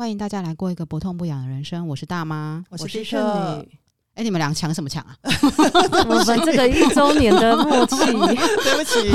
[0.00, 1.86] 欢迎大家来过一个不痛不痒的人生。
[1.86, 3.68] 我是大妈，我是圣女。
[4.20, 5.16] 哎，你们俩抢什么抢啊？
[6.06, 9.10] 我们这个一周年的默契， 对不起，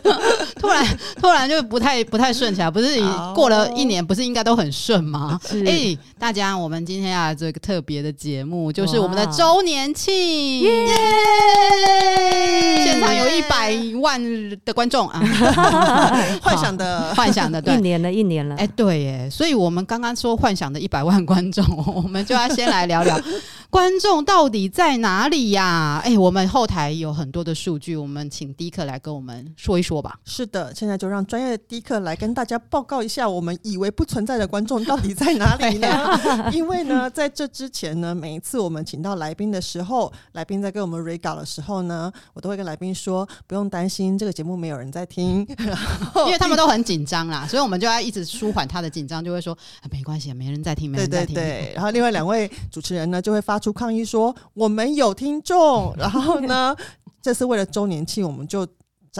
[0.58, 0.82] 突然
[1.20, 2.98] 突然就不太不太顺起来，不是
[3.34, 5.38] 过了一年，不是应该都很顺吗？
[5.66, 10.14] 哎，大家，我们今天要这个特别的节目，就是我们的周年庆，
[10.60, 10.86] 耶！
[12.82, 14.18] 现场有一百万
[14.64, 15.20] 的观众啊，
[16.40, 17.14] 幻想的。
[17.14, 21.62] 幻想的，对，一年了，一年了，哎，对耶，所以我们刚刚说幻想的一百万观众，
[21.94, 23.20] 我们就要先来聊聊。
[23.72, 25.98] 观众到底在哪里呀？
[26.04, 30.20] 哎，我们后台有很多的数据，我们请迪克来跟我们说一说吧。
[30.26, 36.20] 是的，现在就让专业的迪克来跟大家报告一下，我们以为不存在的观众到底在哪里呢？
[36.52, 45.46] 因为呢，在这之前呢，每一次我们请到来宾的时候，来宾在跟我们 re 稿的时候呢，我都会跟来宾说，不用担心，这个节目没有人在听，
[46.26, 51.34] 因为他们都很紧张啦，所以我们就要一直舒缓他的紧张，就会说，啊，没关系，没人在听，没人在听。
[51.34, 53.61] 对对对，然后另外两位主持人呢，就会发。
[53.62, 56.76] 出抗议说我们有听众， 然后呢，
[57.22, 58.66] 这次为了周年庆，我们就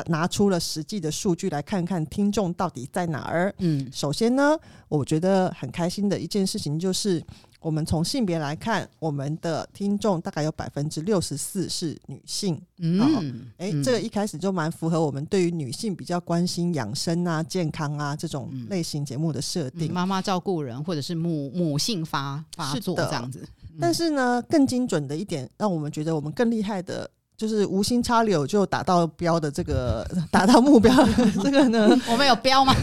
[0.07, 3.55] 拿出了实际的数据来看看听众到底在哪儿。
[3.59, 7.23] 嗯，首先呢，我觉得很开心的一件事情就是，
[7.61, 12.59] 我们从性别来看，我们的听众大概有百分之六十四是女性。
[12.79, 19.93] 嗯，哎，这个一开始就蛮符合我们对于女性比较关心养生啊、健康啊这种类型节目的设定。
[19.93, 23.47] 妈妈照顾人，或者是母母性发发作这样子。
[23.81, 32.75] 但是呢，更精准的一点，让我们觉得我们更厉害的，就是无心插柳就达到标的这个 达到目标的 这个呢， 我们有标吗？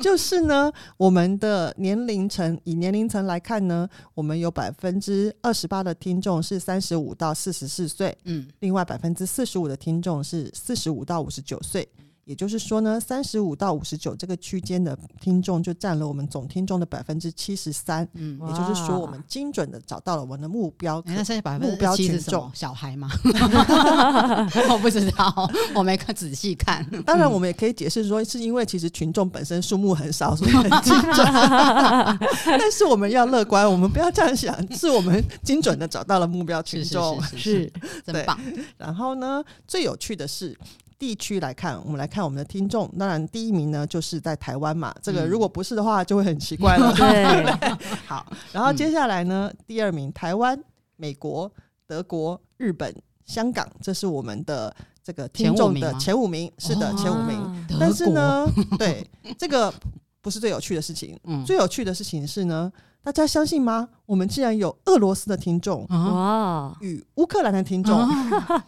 [0.00, 11.86] 就是呢，我们的年龄层以年龄层来看呢，我们有百分之二十八的听众是三十五到四十四岁，嗯，另外百分之四十五的听众是四十五到五十九岁。
[12.24, 18.06] 也就是说呢，三十五到五十九这个区间的听众就占了我们总听众的百分之七十三。
[18.14, 21.02] 嗯，也就是说，我们精准的找到了我们的目标。
[21.06, 22.52] 那剩下百分之七是什么？
[22.54, 23.08] 小孩吗？
[24.70, 26.84] 我不知道，我没看仔细看。
[27.04, 31.26] 当然，我们也可以解释说，是因为其实群众本身数目很少，所以很精准。
[32.46, 37.72] 但是我们要乐观，我们不要这样想，是我们精准的找到了目标群众，是，
[38.04, 38.38] 真棒。
[38.78, 40.56] 然后呢，最有趣的是。
[41.00, 42.86] 地区来看，我们来看我们的听众。
[42.98, 44.94] 当然，第一名呢就是在台湾嘛。
[45.02, 46.92] 这个如果不是的话，就会很奇怪了。
[46.94, 47.50] 对，
[48.06, 48.30] 好。
[48.52, 50.62] 然后接下来呢，第二名台湾、
[50.96, 51.50] 美国、
[51.86, 52.94] 德国、日本、
[53.24, 56.52] 香港，这是我们的这个听众的前五名。
[56.58, 57.66] 是的，前五名。
[57.80, 58.46] 但是呢，
[58.78, 59.72] 对这个
[60.20, 61.18] 不是最有趣的事情。
[61.46, 62.70] 最有趣的事情是呢，
[63.02, 63.88] 大家相信吗？
[64.10, 67.96] 我们竟然有俄罗斯的听众哇，与乌克兰的听众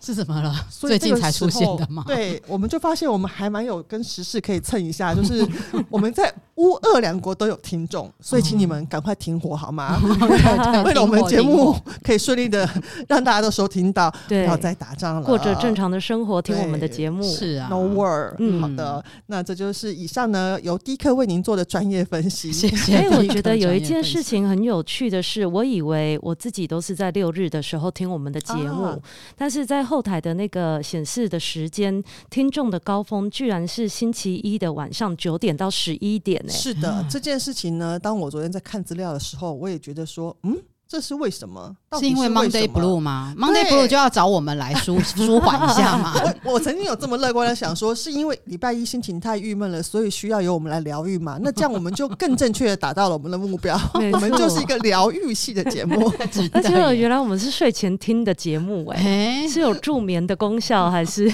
[0.00, 0.54] 是怎么了？
[0.70, 2.04] 最近才出现的吗？
[2.06, 5.44] 对，我们就发现我们还蛮有跟时事可以蹭一下， 就是
[5.90, 9.98] 我们在乌俄两国都有听众，所以请你们赶快停火好吗？
[10.86, 12.68] 为了我们节目可以顺利的
[13.08, 18.32] 让大家都收听到，不要再打仗了，过着正常的生活，听我们的节目是啊，No war。
[18.38, 22.94] 嗯，好的，那这就是以上呢由迪克为您做的专业分析，谢谢。
[22.98, 25.31] 哎，我觉得有一件事情很有趣的是。
[25.32, 28.98] 是我以为我自己都是在六日的时候听我们的节目，啊、
[29.34, 36.58] 但是在后台的那个显示的时间，听众的高峰居然是星期一的晚上九点到十一点呢、欸。
[36.58, 40.54] 是的，嗯、这件事情呢，当我昨天在看资料的时候，我也觉得说，嗯。
[40.92, 41.74] 这是为什么？
[41.98, 46.12] 是因为 Monday Blue 吗？Monday Blue 就要找我们来舒 舒缓一下嘛。
[46.44, 51.38] 我 我曾经有这么乐观的想说，是因为礼拜一心情太郁闷了，所以需要由我们来疗愈嘛。
[51.40, 53.74] 那这样我们就更正确的达到了我们的目标。
[53.94, 56.12] 我们就是一个疗愈系的节目。
[56.52, 61.32] 而且原来我们是睡前听的节目、欸，哎，是有助眠的功效还是？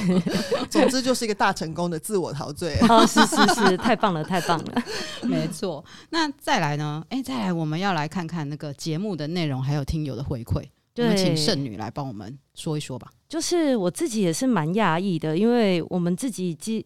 [0.71, 2.79] 总之就是一个大成功的自我陶醉。
[2.89, 4.83] 哦，是是是，太棒了，太棒了，
[5.23, 5.85] 没错。
[6.11, 7.03] 那再来呢？
[7.09, 9.48] 哎，再来我们要来看看那个节目的内容。
[9.49, 13.11] 内容还有听友的回馈，对我们请圣女来帮我们说一说吧。
[13.27, 16.85] 就是我自己也是蛮讶异的，因为我们自己既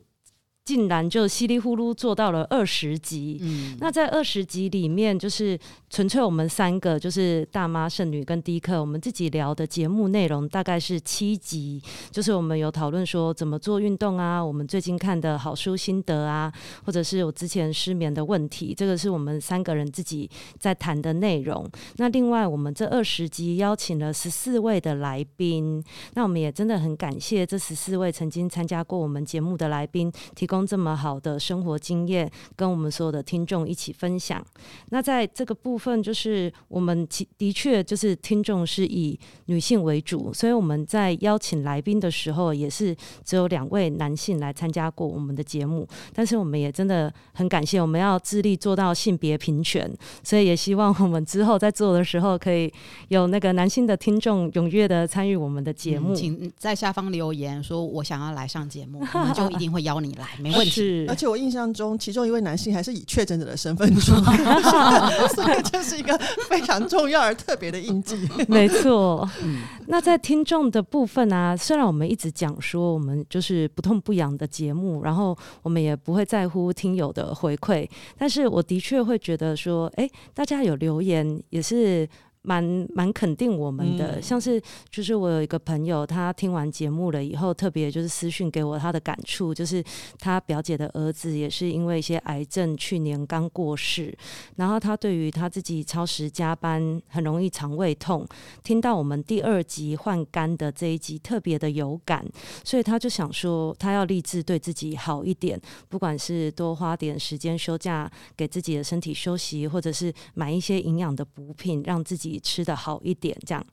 [0.65, 5.59] 竟然就稀里呼噜做到了二十集，嗯，那在二十集里面，就是
[5.91, 11.83] 纯粹我们三个，就是大妈、剩女跟迪克，我们自己聊的节目内容大概是七集，
[12.13, 16.53] 就是我们有讨论说怎么做运动啊，我们最近看的好书心得啊，
[16.85, 20.31] 或者是我之前失眠的问题，这个是我们三个人自己
[20.61, 21.69] 在谈的内容。
[21.97, 25.83] 那另外，我们这二十集邀请了十四位的来宾，
[26.15, 30.47] 那我们也真的很感谢这十四位曾经参加过我们节目的来宾提。
[30.53, 34.45] 供这么好的生活经验，跟我们所有的听众一起分享。
[34.91, 42.95] 那在这个部分，就是我们其的确就是听众是以女性为主，所以我们在邀请来宾的时候，也是
[43.25, 45.89] 只有两位男性来参加过我们的节目。
[46.13, 49.91] 但是我们也真的很感谢，我们要致力做到性别平权，
[50.23, 52.71] 所以也希望我们之后在做的时候，可以
[53.09, 56.13] 有那个男性的听众踊跃的参与我们的节目。
[56.13, 61.07] 嗯，请在下方留言说，我想要来上节目， 我们就一定会邀你来，没问题。
[61.09, 64.45] 而且我印象中，其中一位男性还是以确诊者的身份出现，
[65.35, 66.19] 所以这是一个
[66.49, 68.29] 非常重要而特别的印记。
[68.49, 69.29] 没错。
[69.43, 82.09] 嗯，那在听众的部分呢，啊，虽然我们一直讲说我们就是不痛不痒的节目，然后我们也不会在乎听友的回馈，但是我的确会觉得说，哎，大家有留言也是。
[82.43, 84.61] 蛮蛮肯定我们的，嗯、像是
[84.91, 89.83] 就是我有一个朋友，他听完节目了以后，特别就是私讯给我他的感触，就是
[90.19, 94.13] 他表姐的儿子也是因为一些癌症，去年刚过世，
[94.57, 98.27] 然后他对于他自己超时加班很容易肠胃痛，
[98.65, 102.27] 听到我们第二集换肝的这一集特别的有感，
[102.65, 112.32] 所以他就想说他要立志对自己好一点，不管是多花点时间休假给自己的身体休息，或者是买一些营养的补品让自己。
[112.39, 113.65] 吃的好一点，这样。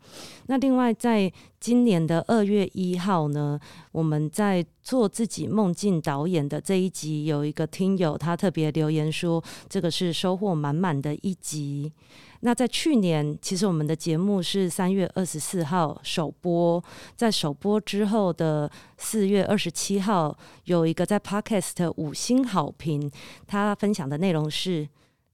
[0.47, 3.59] 那另外，在今年的二月一号呢，
[3.91, 11.91] 我们在做自己梦境导演的这一集，有一个听友他特别留言说，这个是收获满满的一集。
[12.41, 16.81] 那在去年，其实我们的节目是三月二十四号首播，
[17.15, 23.11] 在首播之后的四月二十七号，有一个在 Podcast 五星好评，
[23.45, 24.87] 他分享的内容是。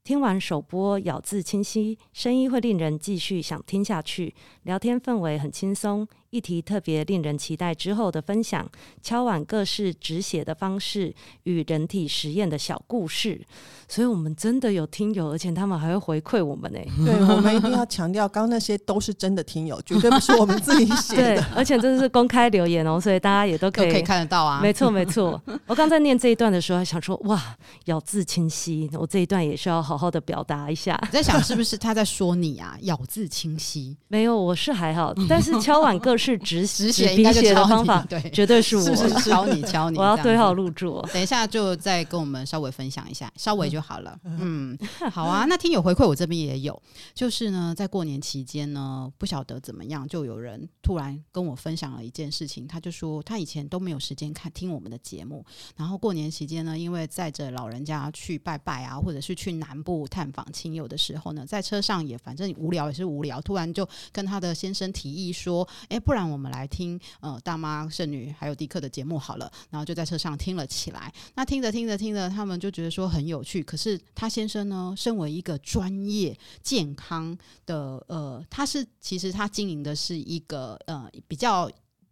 [0.05, 4.35] 听完首播，咬字清晰，声音会令人继续想听下去。
[4.61, 6.07] 聊天氛围很轻松。
[6.29, 8.69] 议题特别令人期待之后的分享，
[9.01, 11.13] 敲碗各式止血的方式
[11.43, 13.41] 与人体实验的小故事，
[13.87, 16.79] 所以我们真的有听友，而且他们还会回馈我们呢。
[17.05, 21.35] 对，我们一定要强调，刚刚那些都是真的听友，绝对不是我们自己 写的。
[21.35, 24.59] 对，而且这是公开留言哦，所以大家也都可以都可以看得到啊。
[24.61, 25.41] 没错，没错。
[25.67, 27.41] 我刚在念这一段的时候，还想说哇，
[27.85, 30.99] 咬字清晰，我这一段也是要好好的表达一下。
[31.01, 32.77] 我在想是不是他在说你啊？
[32.81, 33.95] 咬字清晰？
[34.07, 36.25] 没有，我是还好， 但是敲碗各式。
[36.25, 41.07] 是止止血应该是的方法，对，绝对是我是是敲你敲你，我要对号入座。
[41.13, 44.17] 等一下就再跟我们稍微分享一下，稍微就好了。
[44.23, 44.75] 嗯，
[45.11, 45.45] 好啊。
[45.47, 46.81] 那听友回馈我这边也有，
[47.13, 55.45] 就是呢，在过年期间呢，不晓得怎么样，就有人突然跟我分享了一件事情，他就说他以前都没有时间看听我们的节目，
[55.75, 66.13] 然后过年期间呢，因为载着老人家去拜拜啊，或者是去南部探访亲友的时候呢，在车上也反正无聊也是无聊，突然就跟他的先生提议说，哎，不。
[66.13, 71.13] 然我们来听呃大妈剩女还有迪克的节目好了，然后就在车上听了起来。
[71.35, 73.61] 那听着听着听着，他们就觉得说很有趣。
[73.61, 81.69] 可是他先生呢，身为一个专业健康的呃，他是其实他经营的是一个呃比较。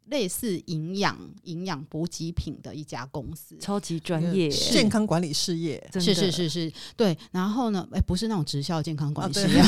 [0.10, 7.18] 类似营养营养补给品的一家公司，超级专业健康管理事业，是是是是，对。
[7.32, 9.64] 然后呢，哎，不是那种直销健康管理事业，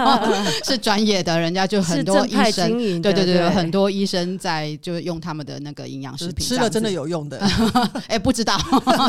[0.64, 7.38] 是专业的，人家就很多医生，对对对，很多医生在就用他们的那个营养食品，吃了真的有用的。
[8.08, 8.56] 哎，不知道，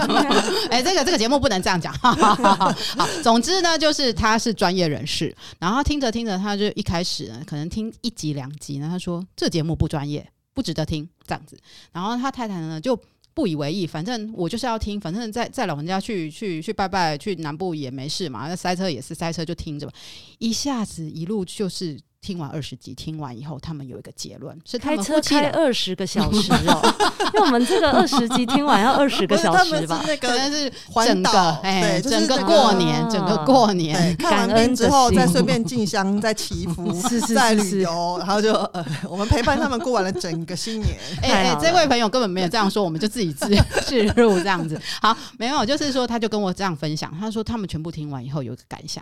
[0.72, 1.94] 哎，这个这个节目不能这样讲。
[1.94, 2.74] 好，
[3.22, 10.28] 总之呢，就是他是专业人士，然后听着听着，他就一开始呢，可能听一集两集呢，他说这节目不专业。
[10.54, 11.58] 不值得听这样子，
[11.92, 13.00] 然后他太太呢就
[13.34, 19.94] 不以为意，反正我就是要听，反正在在老人家去去去拜拜，去南部也没事嘛，那塞车也是塞车，就听着吧，
[20.40, 22.00] 一下子一路就是。
[22.22, 26.96] 听完二十集，听完以后，他们有一个结论：是开车开二十个小时哦。
[27.34, 30.04] 因为我们这个二十集听完要二十个小时吧？
[30.06, 30.72] 那 个可能是
[31.06, 36.92] 整个哎，整个过年，整个过年，看完片之后再顺便进香，再祈福，
[37.34, 40.98] 再旅游，然后就呃，我们陪伴他们过完了整个新年。
[41.22, 43.48] 哎哎，这位朋友根本没有这样说，我们就自己自
[43.86, 44.80] 自入这样子。
[45.02, 49.02] 好，没有，就是说，他就跟我这样分享，他说他们全部听完以后有一个感想。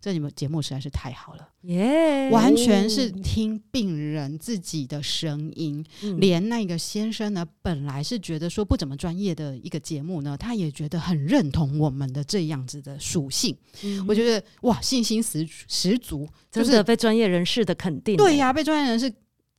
[0.00, 2.30] 这你们节目实在是太好了，耶！
[2.30, 13.56] 完全是听病人自己的声音，嗯、连那个先生呢，本来是觉得说不怎么专业的一个节目呢，他也觉得很认同我们的这样子的属性。
[13.82, 18.16] 嗯、我觉得哇，信心十十足，就是被专业人士的肯定。
[18.16, 19.12] 对呀、啊，被专业人士。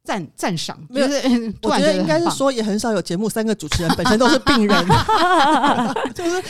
[0.07, 4.87] 赞赞赏，没有，就是我觉得应该是说，也很少有节目三个主持人本身都是病人，
[6.15, 6.41] 就 是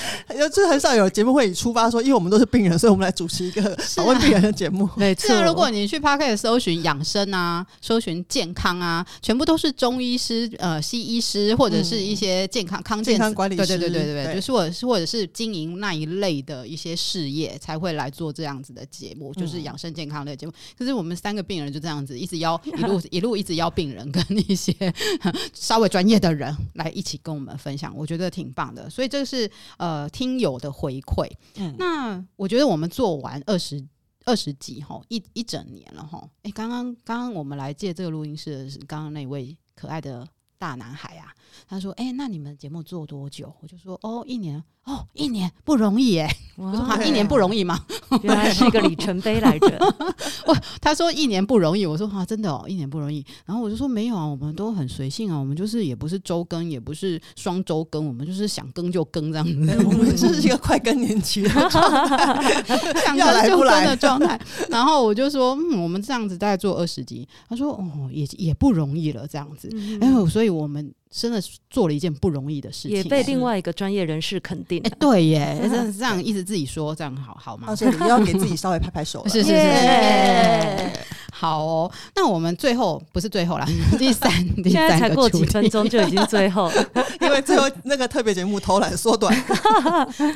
[0.50, 4.88] 就是很少有节目会以出发说，因为我们都是病人，所以我们来主持一个访问病人的节目。
[4.96, 20.54] 没错，如果你去 Podcast 搜寻养生啊，搜寻健康啊，全部都是中医师、呃，西医师或者是一些健康康健康管理师，对对对对对对，就是或者是或者是经营那一类的一些事业才会来做这样子的节目，就是养生健康类节目。
[20.78, 24.74] 可是我们三个病人就这样子一直邀一路一路一直邀病人跟一些
[25.54, 28.90] 稍微专业的人来一起跟我们分享，我觉得挺棒的。
[28.90, 31.26] 所以这是呃听友的回馈。
[31.56, 33.82] 嗯，那我觉得我们做完二十
[34.26, 36.30] 二十集哈，一一整年了哈。
[36.44, 40.28] 哎，刚刚刚刚我们来借这个录音室的是刚刚那位可爱的
[40.58, 41.32] 大男孩啊，
[41.68, 46.34] 他说：“哎，那你们节目做多久？”我就说：“哦，一年。”哦，一年不容易哎！
[46.56, 47.78] 我说啊，一年不容易吗？
[48.24, 49.78] 原来是一个里程碑来着。
[50.48, 53.22] 我，他说一年不容易，我说啊，真的哦，一年不容易。
[53.46, 59.84] 然后我就说没有啊，我们都很随性啊，我们就是也不是周更，也不是双周更，我们就是想更就更这样子。
[59.84, 61.70] 我们就是一个快更年期的状
[62.08, 62.64] 态，
[63.04, 64.40] 想更就更的状态。
[64.70, 67.28] 然后我就说，嗯，我们这样子大概做二十集。
[67.50, 69.70] 他说，哦，也也不容易了，这样子。
[70.00, 74.82] 哎呦，所以对我们真的做了一件不容易的事情，也被另外一个专业人士肯定。
[74.84, 77.76] 哎，对耶， 这样这样一直自己说，这样好好吗？
[77.76, 79.26] 所以你要给自己稍微拍拍手。
[79.30, 80.92] 是是是是，
[81.32, 81.92] 好哦。
[82.16, 83.66] 那我们最后不是最后啦，
[83.98, 86.90] 第三， 第三现在才过几分钟就已经最后了，
[87.22, 89.34] 因为最后那个特别节目偷懒缩短。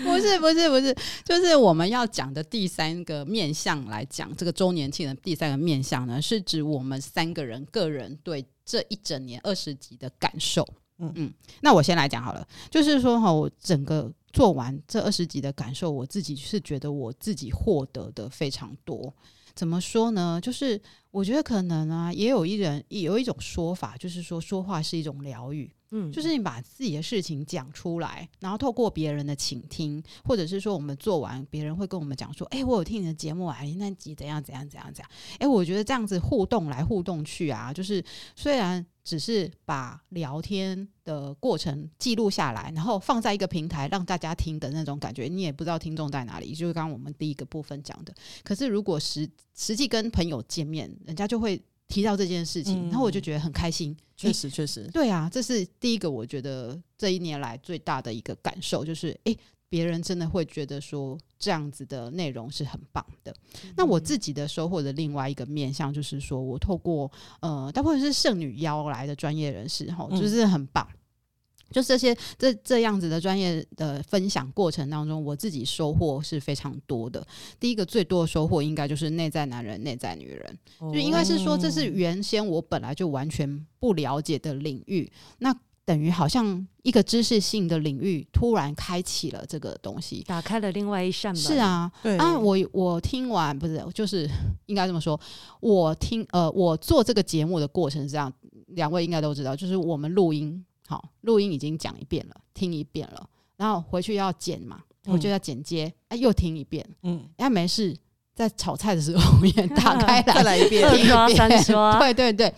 [0.03, 10.67] 不是不是不是，就是我们要讲的第三个面向来讲，这个周年庆的第三个面向呢，是指我们三个人个人对这一整年二十集的感受。
[11.01, 19.13] 嗯嗯，那我先来讲好了，就是说哈，我整个做完这二十集的感受，我自己是觉得我自己获得的非常多。
[19.53, 20.39] 怎么说呢？
[20.41, 20.81] 就是
[21.12, 25.70] 我觉得可能啊，也有一人有一种说法，就是说说话是一种疗愈。
[25.93, 38.01] 嗯，就是你把自己的事情讲出来，然后透过别人的倾听，或者是说我们做完，别人会跟我们讲说：“哎，我有听你的节目啊，那集怎样怎样怎样怎样。”哎，我觉得这样子互动来互动去啊，就是
[38.38, 38.86] 虽然。
[39.03, 46.53] 只是把聊天的过程记录下来，然后放在一个平台让大家听的那种感觉，你也不知道听众在哪里。
[46.53, 48.13] 就是刚刚我们第一个部分讲的。
[48.43, 53.96] 可是如果实实际跟朋友见面，人家就会提到这件事情，嗯、然后我就觉得很开心。
[54.15, 59.38] 确实，确实，对啊，这是第一个，我觉得这一年来最大的一个感受，就是诶。
[59.71, 63.33] 别人真的会觉得说这样子的内容是很棒的。
[63.63, 67.09] 嗯、那我自己的收获的另外一个面向，就是说我透过
[67.39, 70.85] 呃，大部分是圣女邀来的专业人士，哈，就是很棒。
[70.91, 77.25] 嗯、就这些这这样子的专业的分享过程当中，我自己收获是非常多的。
[77.57, 85.09] 第一个最多的收获，应该就是内在男人、内在女人，哦、就应该是说这是原先我本来就完全不了解的领域。
[85.37, 85.55] 那
[85.91, 91.43] 等于好像一个知识性的领域突然开启了这个东西，打开了另外一扇门。
[91.43, 94.25] 是啊，对啊，我我听完不是，就是
[94.67, 95.19] 应该这么说。
[95.60, 98.31] 我听呃，我做这个节目的过程是这样，
[98.67, 107.93] 两位应该都知道，就是我们录音好，录音已经讲一遍了，听一遍了，然后回去要剪嘛，我就要剪接，哎、嗯，又听一遍，嗯，哎，没事，
[108.33, 112.53] 在炒菜的时候我 也打 开来再来一遍，二刷三刷，对对对，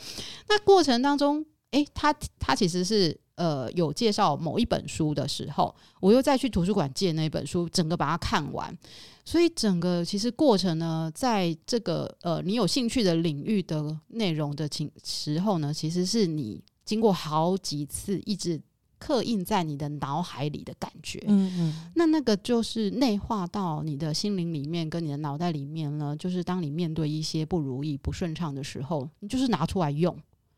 [0.47, 1.43] 那过程当中。
[1.73, 8.77] 诶，他他其实是呃有介绍某一本书的时候，我又再去图书馆借那本书，整个把它看完。
[9.25, 18.61] 所以整个其实过程呢，在这个呃你有兴趣的领域的内容的情时候呢，其实是你经过好几次一直
[18.99, 21.23] 刻印在你的脑海里的感觉。
[21.27, 30.13] 嗯嗯，那那个就是内化到你的心灵里面，跟你的脑袋里面呢，就是当你面对一些不如意、不顺畅的时候，你就是拿出来用。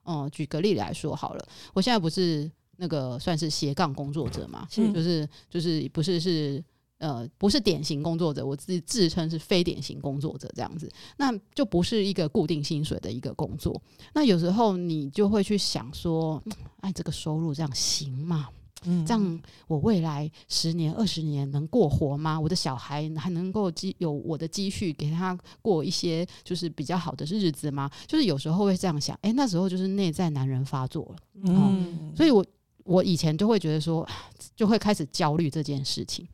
[0.07, 6.63] 嗯，举个例来说好了，我现在不是那个算是斜杠工作者嘛，是就是就是不是是
[6.97, 13.81] 呃不是典型工作者，我自己自称是非典型工作者这样子，那就不是一个固定薪水的一个工作。
[14.13, 16.41] 那有时候你就会去想说，
[16.81, 18.49] 哎，这个收入这样行吗？
[18.87, 22.39] 嗯，这样我未来十年、二十年能过活吗？
[22.39, 27.89] 我的小孩还能够积有我的积蓄给他过一些就是比较好的日子吗？
[28.05, 31.15] 就是有时候会这样想，哎，那时候就是内在男人发作了。
[31.45, 32.45] 嗯，所以我
[32.85, 34.07] 我以前就会觉得说，
[34.55, 36.25] 就会开始焦虑这件事情，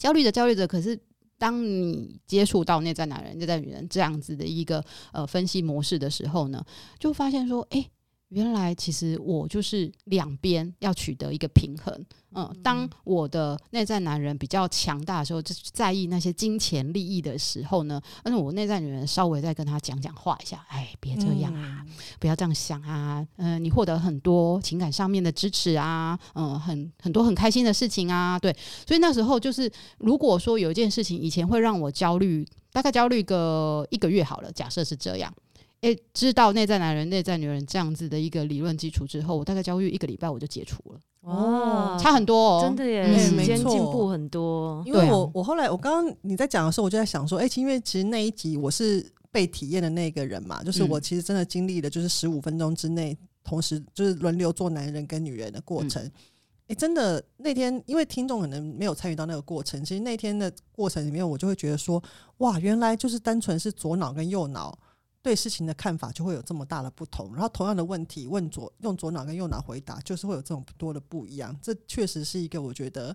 [0.00, 0.66] 焦虑着焦虑着。
[0.66, 0.98] 可是
[1.38, 6.64] 当你接触到内在男人、内在女人这样子的一个呃分析模式的时候呢，
[6.98, 7.88] 就发现说，哎。
[8.30, 12.04] 原来其实我就是两边要取得一个平衡。
[12.34, 28.54] 嗯，当我的内在男人比较强大的时候，就在意那些金钱利益的时候呢，但是我内在女人稍微再跟他讲讲话一下，哎，别这样啊，嗯、不要这样想啊，嗯、呃，你获得很多情感上面的支持啊，嗯、呃，很很多很开心的事情啊，对，
[28.86, 35.32] 所以那时候就是，如果说有一件事情以前会让我焦虑，大概焦虑个一个月好了，假设是这样。
[35.82, 41.00] 诶、欸，知道内在男人、内在女人这样子的一个理论基础之后，我大概教育一个礼拜我就解除了。
[41.20, 44.82] 哦，差很多哦，真的耶，嗯、时间进步很多。
[44.86, 56.02] 因为我我后来我刚刚你在讲的时候，我就在想说，哎、欸，因为其实那一集我是被体验的那个人嘛，就是我其实真的经历了，就是十五分钟之内同时就是轮流做男人跟女人的过程。
[56.02, 56.12] 哎、嗯
[56.68, 62.02] 欸，真的那天因为听众可能没有参与到那个过程，其实那天的过程里面，我就会觉得说，
[62.38, 64.78] 哇，原来就是单纯是左脑跟右脑。
[65.26, 71.52] 对事情的看法就会有这么大的不同，然后同样的问题问左用左脑跟右脑回答，就是会有这种多的不一样。
[71.60, 73.12] 这确实是一个我觉得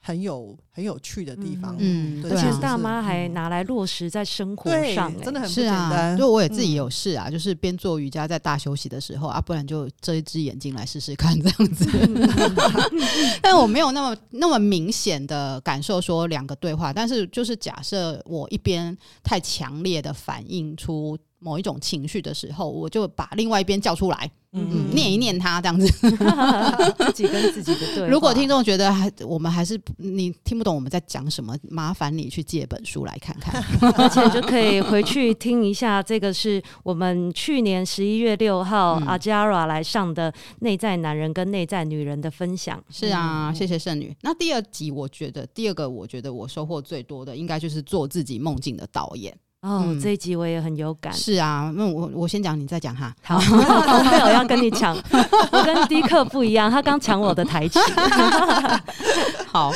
[0.00, 1.76] 很有很有趣的地方。
[1.78, 6.16] 嗯，而且大妈还拿来落实在生活上，真的很不简单。
[6.16, 11.84] 就、啊、我也自己有试啊，就是边做瑜伽在大休息的时候啊，不然就遮一只眼睛来试试看这样子。
[13.42, 21.18] 但我没有那么那么明显的感受说两个对话，但是就是假设我一边太强烈的反映出。
[21.42, 25.86] 某一种情绪的时候，我就把另外一边叫出来，嗯，嗯，念一念他这样子，
[27.06, 28.08] 自己跟自己的对。
[28.08, 33.60] 如果听众觉得还我们还是你听不懂我们在讲什么，麻烦你去借本书来看看，
[33.98, 36.02] 而且就可以回去听一下。
[36.02, 42.82] 这个是我们去年十一月六号、嗯、阿加拉来上的内在男人跟内在女人的分享。
[42.88, 44.14] 是啊，嗯、谢谢圣女。
[44.22, 49.36] 那第二集，我觉得第二个，我觉得我收获最多的，应该就是做自己梦境的导演。
[49.62, 51.12] 哦，嗯、这一集我也很有感。
[51.12, 53.14] 是啊，那我我先讲，你再讲哈。
[53.22, 54.96] 好，我没有要跟你抢，
[55.52, 57.78] 我跟迪克不一样，他刚抢我的台词。
[59.46, 59.70] 好，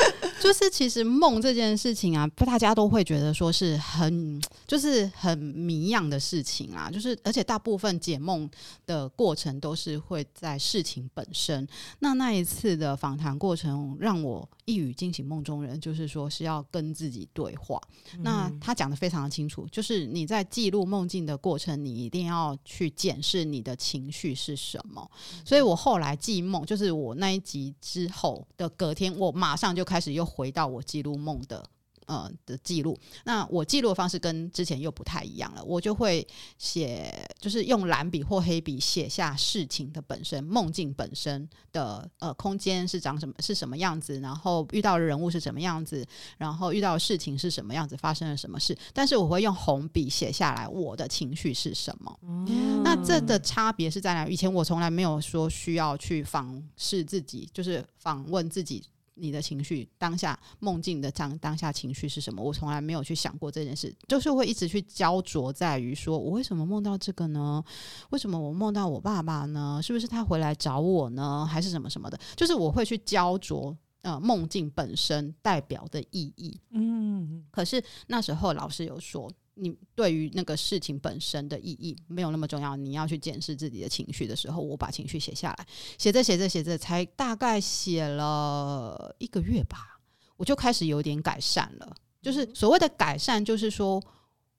[0.46, 6.88] 就是其实梦这件事情啊，大家都会觉得说是很，就是很迷样的事情啊。
[6.88, 8.48] 就是而且大部分解梦
[8.86, 11.66] 的过程都是会在事情本身。
[11.98, 17.82] 那那一次的访谈过程让我一语惊醒梦中人，就是说是要跟自己对话。
[18.14, 19.66] 嗯、那他讲的非常的清楚。
[19.72, 25.10] 就是你在记录梦境的过程，你一定要去检视你的情绪是什么。
[25.44, 31.64] 所以我后来记梦，就是我那一集之后的隔天，我马上就开始又回到我记录梦的。
[32.06, 35.64] 呃的记录，那我记录的方式跟之前又不太一样了。
[35.64, 36.24] 我就会
[36.56, 46.06] 写，就是用蓝笔或黑笔写下事情的本身，梦境本身的呃空间是长什么，是什么样子，然后遇到的人物是什么样子，
[46.38, 48.78] 然后遇到的事情是什么样子，发生了什么事。
[48.94, 52.16] 但是我会用红笔写下来我的情绪是什么。
[52.22, 54.24] 嗯、那这的差别是在哪？
[54.28, 58.84] 以前我从来没有说需要去访视自己，就是访问自己。
[59.18, 62.42] 你的情绪当下梦境的当当下情绪是什么？
[62.42, 67.64] 我从来没有去想过这件事，就是会一直去焦灼在于说，我为什么梦到这个呢？
[68.10, 69.80] 为什么我梦到我爸爸呢？
[69.82, 71.44] 是不是他回来找我呢？
[71.44, 72.20] 还是什么什么的？
[72.36, 76.60] 就是我会去焦灼呃梦境本身代表的意义。
[76.70, 79.32] 嗯，可是那时候老师有说。
[79.58, 85.66] 你对于那个事情本身的意义没有那么重要，你要去检视自己的情绪的时候，我把情绪写下来，
[85.96, 89.98] 写着写着写着，才大概写了一个月吧，
[90.36, 91.96] 我就开始有点改善了。
[92.20, 94.02] 就是所谓的改善，就是说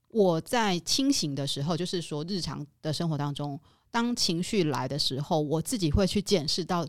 [0.08, 3.60] 我在清醒的时候，就是说日常的生活当中，
[3.92, 6.84] 当情绪来的时候，我自己会去检视到，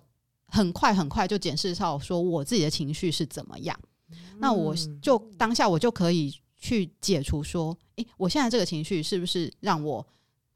[0.47, 3.79] 很快很快就检视到说我自己的情绪是怎么样，
[4.39, 6.35] 那我就当下我就可以。
[6.59, 10.05] 去解除说，诶，我现在这个情绪是不是让我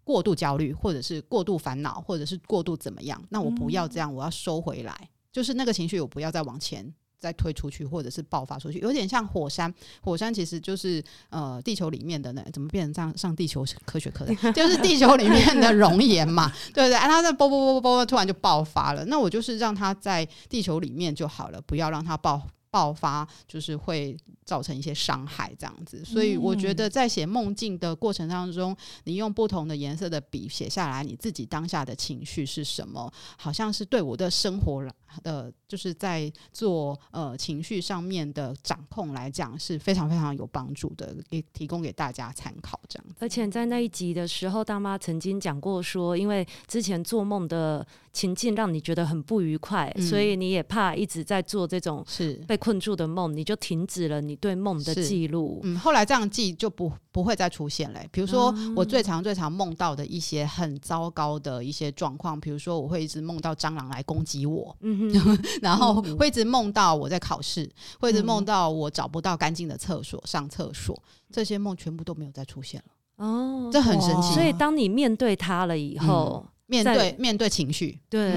[0.05, 3.23] 过度焦虑，或者是过度烦恼，或者是过度怎么样？
[3.31, 9.73] 那我不要这样，我要收回来，就是那个情绪，我不要再往前再推出去，或者是爆发出去，有点像火山。
[10.01, 16.95] 火山其实就是呃，地球里面的那怎么变成上上地球科学课的， 就是地球里面的熔岩嘛，对不对？
[16.99, 19.05] 啊，它在啵啵啵啵啵，突然就爆发了。
[19.05, 24.17] 那我就是让它在地球里面就好了，不要让它爆爆发，就是会。
[24.45, 34.83] 造成一些伤害，这样子，所以我觉得在写梦境的过程当中，你用不同的颜色的笔写下来，你自己当下的情绪是什么，好像是对我的生活
[35.23, 43.15] 的，就是在做呃情绪上面的掌控来讲是非常非常有帮助的，给提供给大家参考这样子。
[43.21, 54.37] 而且在那一集的时候，大妈曾经讲过说，因为之前做梦的情境让你觉得很不愉快，嗯、所以你也怕一直在做这种是被困住的梦，你就停止了你。
[54.43, 58.09] 对梦的记录，嗯，后来这样记就不不会再出现嘞。
[58.11, 73.25] 比如说，我最常最常梦到的一些很糟糕的一些状况，比如说我会一直梦到蟑螂来攻击我，嗯哼， 然后会一直梦到我在考试，会一直梦到我找不到干净的厕所上厕所，这些梦全部都没有再出现了。
[73.25, 74.35] 哦，这很神奇。
[74.35, 76.47] 所以当你面对它了以后。
[76.81, 78.33] 嗯面对面对情绪，对，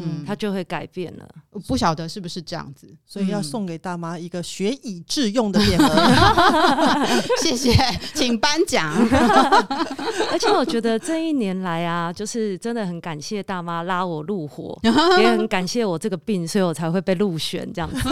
[0.00, 1.28] 嗯，他就会改变了。
[1.50, 7.06] 我不晓得是不是这样子，所以要送给大妈一个学以致用的匾额。
[7.42, 7.72] 谢谢，
[8.14, 8.90] 请颁奖。
[10.32, 18.08] 而且我觉得这一年来啊，就是真的很感谢大妈拉我入伙， 也很感谢我这个病，所以我才会被入选这样子。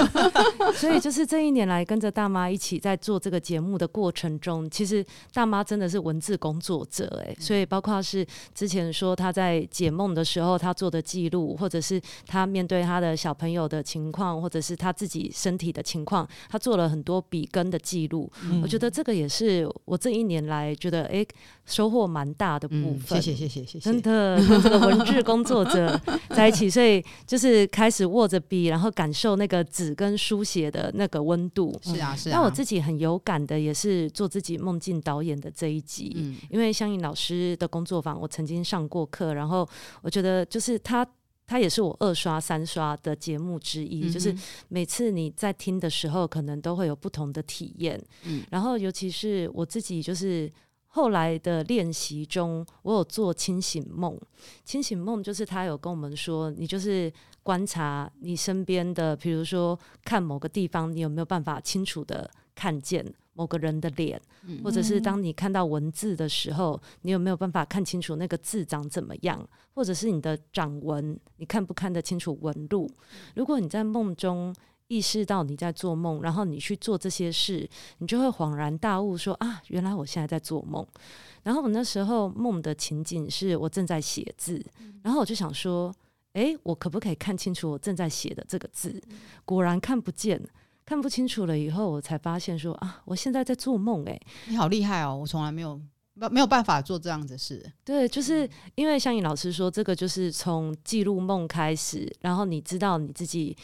[0.74, 9.61] 所以就是这一年来跟着大妈一起在做这个节目的过程中，其实大妈真的是文字工作者哎，所以包括是之前说她在。
[9.70, 18.30] 解梦的时候，他做的记录，或者是他面对他的小朋友的情况，或者是他自己身体的情况，他做了很多笔耕的记录。
[18.44, 21.24] 嗯、我觉得这个也是我这一年来觉得哎
[21.64, 23.20] 收获蛮大的部分。
[23.20, 31.78] 谢谢谢谢谢谢，真的跟这个文字工作者 在一起，所以就是开始握着笔，然后感受那个纸跟书写的那个温度。
[31.82, 32.36] 是啊是啊。
[32.36, 39.51] 那我自己很有感的也是做自己梦境导演的这一集，嗯、因为香吟老师的工作坊我曾经上过课，然后。
[39.52, 39.68] 然后
[40.00, 41.06] 我觉得，就是他，
[41.46, 44.06] 他也是我二刷、三刷的节目之一。
[44.06, 44.34] 嗯、就是
[44.68, 48.02] 每次你在听的时候，可能都会有不同的体验。
[48.24, 50.50] 嗯，然后尤其是我自己，就是
[50.86, 54.18] 后来的练习中，我有做清醒梦。
[54.64, 57.12] 清醒梦就是他有跟我们说，你就是
[57.42, 63.04] 观察你身边的，比如说看某个地方，你有没有办法清楚的看见。
[63.34, 64.20] 某个人的脸，
[64.62, 69.48] 或者是当你看到文字的时候，你有没有办法看清楚那个字长怎么样？
[69.74, 72.90] 或者是你的掌纹，你看不看得清楚纹路？
[73.34, 74.54] 如果你在梦中
[74.88, 77.66] 意识到你在做梦，然后你去做这些事，
[77.98, 80.86] 你就会恍然大悟说，说啊，原来我现在在做梦。
[81.42, 84.62] 然后我那时候梦的情景是我正在写字，
[85.02, 85.90] 然后我就想说，
[86.34, 89.02] 诶，我可不可以看清楚我正在写的这个字？
[89.46, 90.38] 果然看不见。
[90.92, 94.20] 看不清楚了以后，我才发现说啊，我现在在做梦哎！
[94.46, 95.80] 你好厉害哦，我从来没有
[96.30, 97.64] 没有办法做这样子的事。
[97.82, 103.56] 对，就是因为像你老师说，这个就是从记录梦开始，然后你知道你自己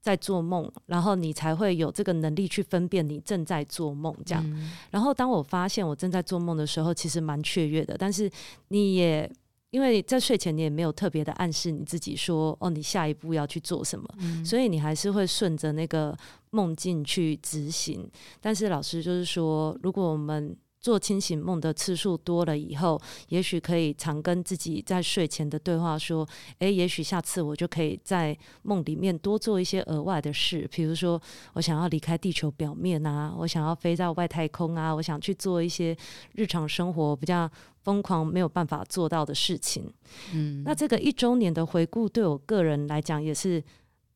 [0.00, 4.40] 在做梦，然后你才会有这个能力去分辨你正在做梦这样。
[4.48, 8.30] 嗯、然后当我发现我正在做梦的时候，其实蛮雀跃的，但是
[8.68, 9.28] 你也。
[9.70, 16.16] 因为在睡前你也没有特别的暗示你自己说哦，你下一步要去做什么，嗯、所以你还是会顺着那个
[16.50, 18.08] 梦境去执行。
[18.40, 26.26] 但是老师就是说，如果我们做清醒梦的次数多了以后，也许可以常跟自己在睡前的对话说
[26.60, 31.20] ：“诶，也许下次我就可以在梦里面多做一些额外的事，比如说
[31.54, 35.96] 我想要离开地球表面啊，我想要飞到外太空啊，我想去做一些
[36.36, 37.50] 日常生活比较
[37.88, 39.90] 疯狂没有办法做到的事情。”
[40.34, 43.64] 嗯，那这个一周年的回顾对我个人来讲也是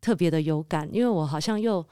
[0.01, 1.83] 特别的有感，因为我好像又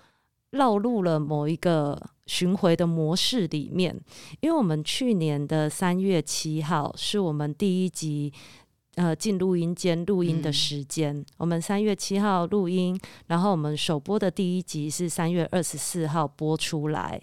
[0.51, 1.99] 绕入了某一个。
[2.27, 4.01] 巡回的模式里面，
[4.39, 8.33] 因为我们去年的三月七号是我们第一集
[8.95, 17.21] 呃进录音间录音的时间，嗯、我们三月七号录音，然后我们首播的第一集是三月二十四号播出来。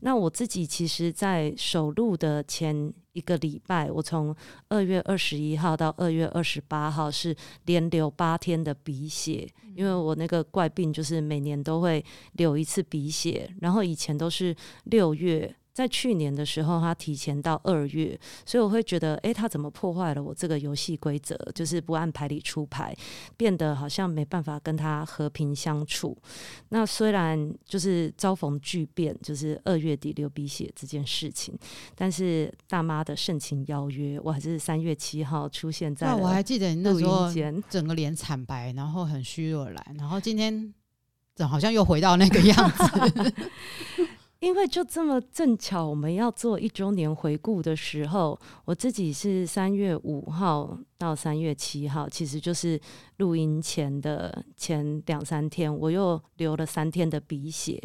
[0.00, 4.36] 那我自己其实，在首录的前一个礼拜，我从
[4.68, 15.56] 二月二十一号到二月二十八号是连流八天的鼻血，因为我那个怪病就是每年都会流一次鼻血，然后以前都是六月。
[15.76, 21.36] 在去年的时候，他提前到二月，所以我会觉得，诶，他怎么破坏了我这个游戏规则？
[21.54, 22.96] 就是不按牌理出牌，
[23.36, 26.16] 变得好像没办法跟他和平相处。
[26.70, 31.54] 那虽然就是遭逢巨变，就是二月底流鼻血这件事情，
[31.94, 36.06] 但是大妈的盛情邀约，我还是三月七号出现在。
[36.06, 37.30] 那我还记得你那时候
[37.68, 40.72] 整个脸惨白，然后很虚弱来，然后今天
[41.46, 43.34] 好像又回到那个样子。
[44.46, 52.80] 因为就这么正巧，我们要做一周年回顾的时候，我自己是三月五号到三月七号，其实就是。
[53.18, 57.82] 录音前的前两三天，我又流了三天的鼻血。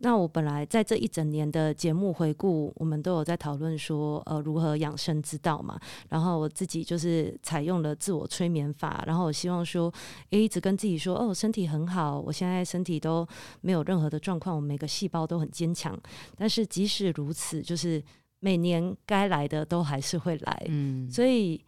[0.00, 5.80] 那我本来在这一整年的节目回顾，我们都有在讨论说，呃，如何养生之道嘛。
[6.10, 9.90] 然后我自己就是采用了自我催眠法，然后我希望说，
[10.28, 13.26] 诶，一直跟自己说，哦，身体很好，我现在身体都
[13.62, 15.98] 没有任何的状况，我每个细胞都很坚强。
[16.36, 18.04] 但是即使如此，就是
[18.40, 20.66] 每年该来的都还是会来。
[20.68, 21.64] 嗯，所以。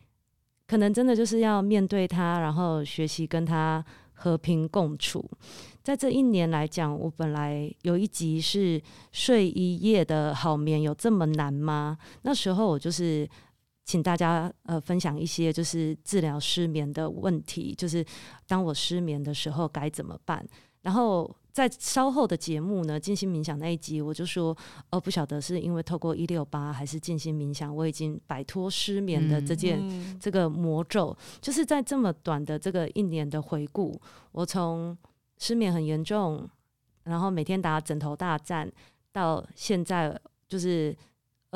[0.66, 5.24] 可能真的就是要面对他，然后学习跟他和平共处。
[5.83, 11.96] 在这一年来讲，我本来有一集是睡一夜的好眠有这么难吗？
[12.22, 13.29] 那时候我就是
[13.85, 18.05] 请大家呃分享一些就是治疗失眠的问题，就是
[18.48, 20.44] 当我失眠的时候该怎么办。
[20.83, 24.55] 然后在稍后的节目呢，静心冥想那一集，我就说
[24.90, 31.16] 哦，不晓得是因为透过一六八还是静心冥想，我已经摆脱失眠的这件、嗯、这个魔咒。
[31.40, 33.99] 就是在这么短的这个一年的回顾，
[34.33, 34.95] 我从
[35.38, 36.47] 失眠很严重，
[37.05, 38.71] 然后每天打枕头大战，
[39.11, 40.14] 到现在
[40.47, 40.95] 就是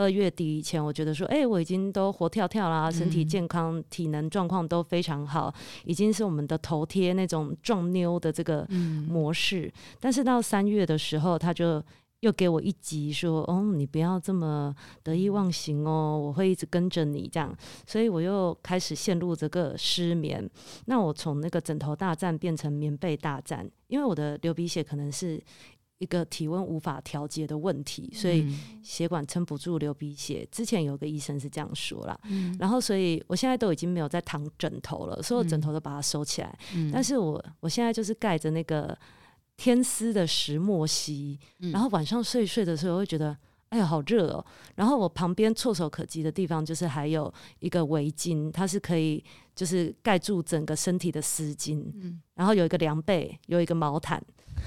[0.01, 5.53] 二月底以前，我觉得说，哎、欸，我已经都活跳跳啦，身体健康，嗯、体能状况都非常好，
[5.85, 8.67] 已经是我们的头贴那种壮妞的这个
[9.07, 9.67] 模式。
[9.67, 11.83] 嗯、但是到三月的时候，他就
[12.21, 17.55] 又给我一集说，哦，你不要这么得意忘形哦，我会一直跟着你这样，
[17.87, 20.49] 所以我又开始陷入这个失眠。
[20.87, 25.43] 那我从那个枕头大战变成棉被大战，因为我的流鼻血可能是
[26.01, 30.47] 一个体温无法调节的问题，所以血管撑不住流鼻血。
[30.51, 36.59] 之前有个医生是这样说啦，嗯、然后所以我现在都已经没有在躺枕头了，所有枕头都把它收起来。
[36.75, 38.99] 嗯、但是我我现在就是盖着那个。
[39.57, 41.39] 天丝的石墨烯，
[41.71, 43.37] 然后晚上睡睡的时候会觉得，
[43.69, 44.43] 哎呀，好热哦。
[44.75, 49.23] 然后我旁边触手可及的地方，就是还有一个围巾，它是可以
[49.55, 51.85] 就是盖住整个身体的丝巾。
[51.93, 54.19] 嗯，然后有一个凉被，有一个毛毯，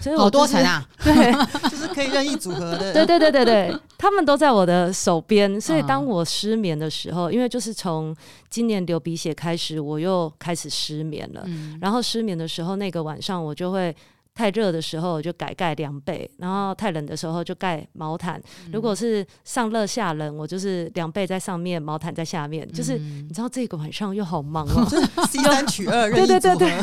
[0.04, 1.32] 所以我、就是、好多层啊， 对，
[1.72, 2.92] 就是可以任意组合的。
[2.92, 5.60] 对对对对对， 他们都在我的手边。
[5.60, 8.13] 所以当我失眠的时候，因为就是从
[8.50, 11.44] 今年流鼻血开始，我又开始失眠了。
[11.46, 13.96] 嗯，然后失眠的时候，那个晚上我就会。
[14.36, 18.42] 太热的时候就改盖凉被，然后太冷的时候就盖毛毯。
[18.66, 22.68] 嗯、如果是上热下冷，我就是凉被在上面，毛毯在下面。
[22.68, 24.84] 嗯、就是你知道这个晚上又好忙哦
[25.30, 26.76] ，C 三取二，对对对对，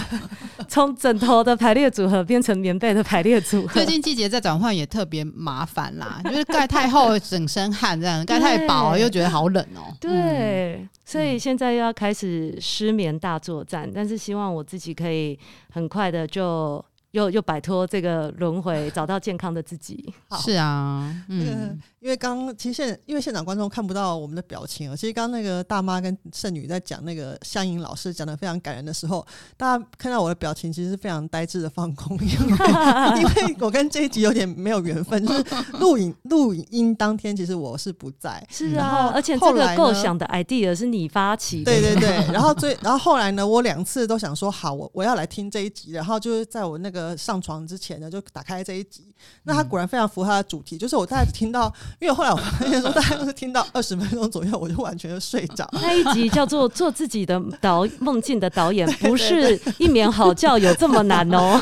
[0.71, 3.75] 从枕头的排列组合变成棉被的排列组合。
[3.75, 9.93] 最近季节在转换也特别麻烦啦， 就是盖太厚整身汗这样，盖太薄又觉得好冷哦。
[10.01, 15.37] 对，嗯、所以现在又要开始失眠大作战，但是希望我自己可以
[15.73, 16.83] 很快的就。
[17.13, 20.13] 又又摆脱这个轮回，找到健康的自己。
[20.29, 21.79] 好是啊，嗯。
[22.01, 32.57] 因为刚刚其实现因为现场观众看不到我们的表情，其实刚刚那个大妈跟圣女在讲那个香吟老师讲的非常感人的时候，大家看到我的表情其实是非常呆滞的放空，因为
[33.21, 35.45] 因为我跟这一集有点没有缘分，就是
[35.79, 49.13] 录影录音当天其实我是不在，是啊，而且这个构想的 idea 是你发起的，对对对， 然后最然后后来呢，我两次都想说好，我我要来听这一集，然后就是在我那个上床之前呢，就打开这一集，
[49.45, 51.73] 那他果然非常符合他的主题，就是我大概听到。
[52.01, 55.69] 因为后来我发现说，大家都是听到二十分钟左右，我就完全就睡着。
[55.81, 61.61] 那一集叫做 “做自己的导梦境的导演”，不是一眠好觉有这么难哦。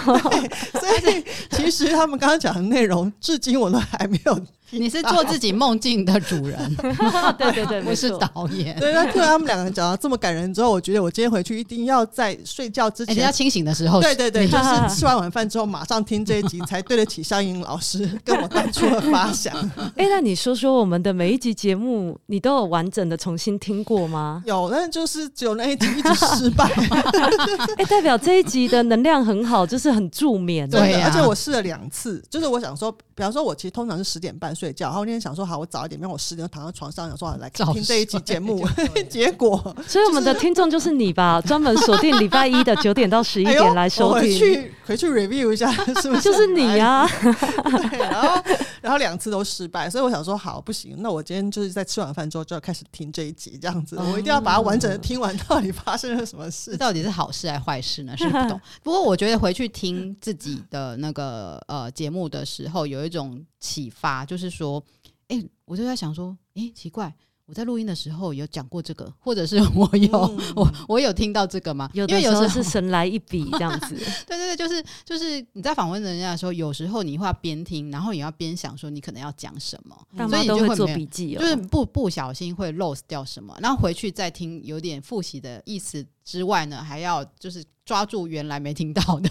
[0.72, 4.40] 所以其实他们刚刚讲的内容，至今我都还没有。
[4.70, 6.76] 你是做自己梦境的主人，
[7.38, 8.78] 对 对对，不是导演。
[8.78, 19.54] 对，那听完他们两个人讲到这么感人之后，我觉得我今天回去一定要在睡觉之前，要清醒的时候，对对对， 就是吃完晚饭之后马上听这一集，才对得起香莹老师跟我当初的发想。
[19.96, 24.42] 哎，那你说说我们的每一集节目，你都有完整的重新听过吗？
[24.44, 26.70] 有，但是就是只有那一集一直失败。
[27.76, 30.68] 哎，代表这一集的能量很好，就是很助眠。
[30.68, 34.54] 对，而且我试了两次，就是我想说，比方说，我其实通常是十点半。
[34.58, 38.66] 睡觉，然后那天想说好，我早一点，因为我十点躺在床上，想说来听这一集节目。
[39.08, 44.22] 结果，所以我们的听众就是你吧，专门锁定礼拜一的九点到十一点来收听。
[44.22, 46.20] 回去回去 review 一下，是不是？
[46.28, 47.08] 就是你呀。
[47.90, 48.42] 对，然后
[48.80, 58.16] 然后两次都失败，所以我想说好，不行，那我今天就是在吃完饭之后就要开始听这一集，这样子，我一定要把它完整的听完， 到底发生了什么事，到底是好事还是坏事呢？
[58.16, 58.60] 是不懂。
[58.82, 64.82] 不过我觉得回去听自己的那个呃节目的时候，有一种启发，就是说。
[65.30, 71.90] 哎、欸，我就在想说，哎、欸，奇怪，我在录音的时候有讲过这个，或者是我有、嗯、我我有听到这个吗？
[71.92, 73.94] 有的时候是神来一笔这样子。
[74.26, 87.62] 对对对，就是就是你在访问人家的时候，有时候你会要边听，然后也要边想说你可能要讲什么，所以你就会做笔记、哦，就是不不小心会 lose 掉什么，然后回去再听，有点复习的意思之外呢，还要就是。
[87.88, 89.30] 抓住原来没听到的，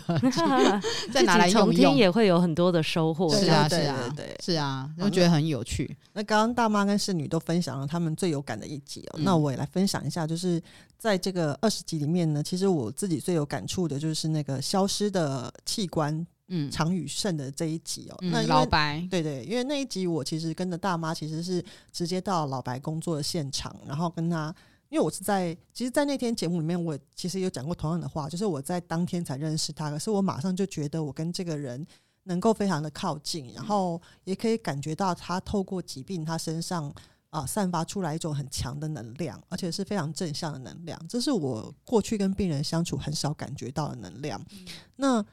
[1.13, 3.29] 再拿来重听也会有很多的收获。
[3.29, 5.95] 是啊，是啊，对，是啊，我觉得很有趣。
[6.13, 10.59] 那刚刚大妈跟侍女都分享了他们最有感的一集哦，那我也来分享一下，就是
[10.97, 18.17] 在这个二十集里面呢，其实我自己最有感触的就是那个消失的器官，嗯，常与肾的这一集哦。
[18.21, 24.51] 那老白，对对，因为那一集我其实跟着大妈其实是直接到老白工作的现场，然后跟他。
[24.89, 31.85] 因为我是在，其实，在那天节目里面，我其实有讲过同样的话，就是我在当天才认识他，可是我马上就觉得我跟这个人
[32.23, 36.89] 能够非常的靠近，然后也可以感觉到他透过疾病，他身上
[37.29, 44.41] 啊、呃、散发出来一种很强的能量，而且是非常正向的能量，这是我过去跟病人相处很少感觉到的能量。
[44.51, 45.25] 嗯、那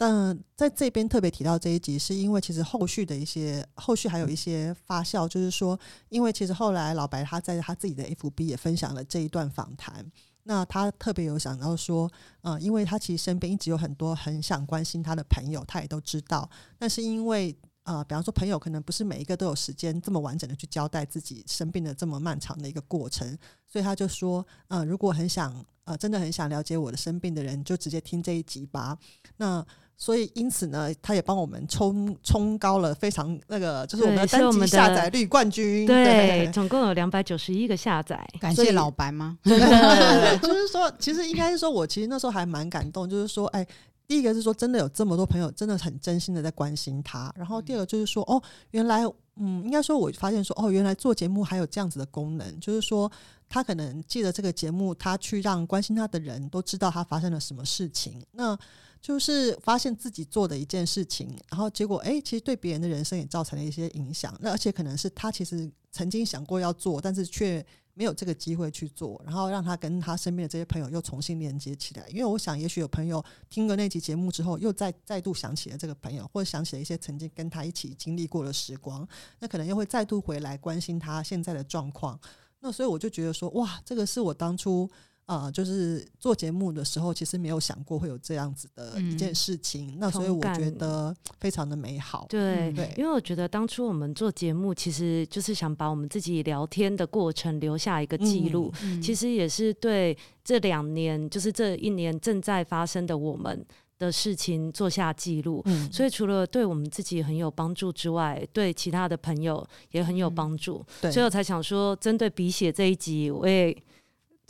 [0.00, 10.10] 但在这边特别提到这一集，是因为其实后续的一些后续还有一些发酵，就是说，因为其实后来老白他在他自己的 FB 也分享了这一段访谈，
[10.44, 12.10] 那他特别有想到说，
[12.40, 23.36] 呃，因为他其实身边一直有很多很想关心他的朋友，他也都知道，但是因为呃，比方说朋友可能不是每一个都有时间这么完整的去交代自己生病的这么漫长的一个过程，
[23.66, 28.96] 所以他就说，呃，如果很想呃，真的很想了解我的生病的人，就直接听这一集吧。
[29.36, 29.62] 那
[30.02, 35.86] 所以，因此呢，他也帮我们冲冲高了非常那个，就是我们的单集下载率冠军。
[35.86, 36.04] 对，
[36.46, 38.18] 对总共有两百九十一个下载。
[38.40, 39.36] 感谢老白吗？
[39.42, 43.66] 对，对，对， 就是说，其实应该是说，我其实那时候还蛮感动，就是说，哎，
[44.06, 47.30] 第一个是说，真的有这么多朋友，真的很真心的在关心他。
[47.36, 49.04] 然后第二个就是说，哦，原来，
[49.36, 53.12] 嗯，应该说，我发现说，哦，原来做节目还有这样子的功能，就是说，
[53.50, 58.24] 他可能借着这个节目，他去让关心他的人都知道他发生了什么事情。
[58.32, 58.58] 那
[59.00, 64.36] 就是发现自己做的一件事情，然后结果哎、其实对别人的人生也造成了一些影响。
[64.40, 72.06] 那而且可能是他其实曾经想过要做，但是却没有这个机会去做，然后让他跟他身边的这些朋友又重新连接起来。
[72.08, 79.08] 因为我想，也许有朋友听过那期节目之后，又再再度想起了这个朋友，或者想起了一些曾经跟他一起经历过的时光，
[79.38, 82.20] 那可能又会再度回来关心他现在的状况。
[82.60, 84.90] 那所以我就觉得说，哇，这个是我当初。
[85.30, 92.26] 啊、呃，就是做节目的时候，其实没有想过会有这样子的一件事情，嗯、那所以我觉得非常的美好。
[92.28, 103.64] 对，因为我觉得当初我们做节目，其实就是想把我们自己聊天的过程留下一个记录，嗯嗯、其实也是对这两年，就是这一年正在发生的我们
[104.00, 105.62] 的事情做下记录。
[105.66, 110.84] 嗯、所以除了对我们自己很有帮助之外，对其他的朋友也很有帮助。
[111.02, 113.80] 所以我才想说，针对鼻血这一集，我也。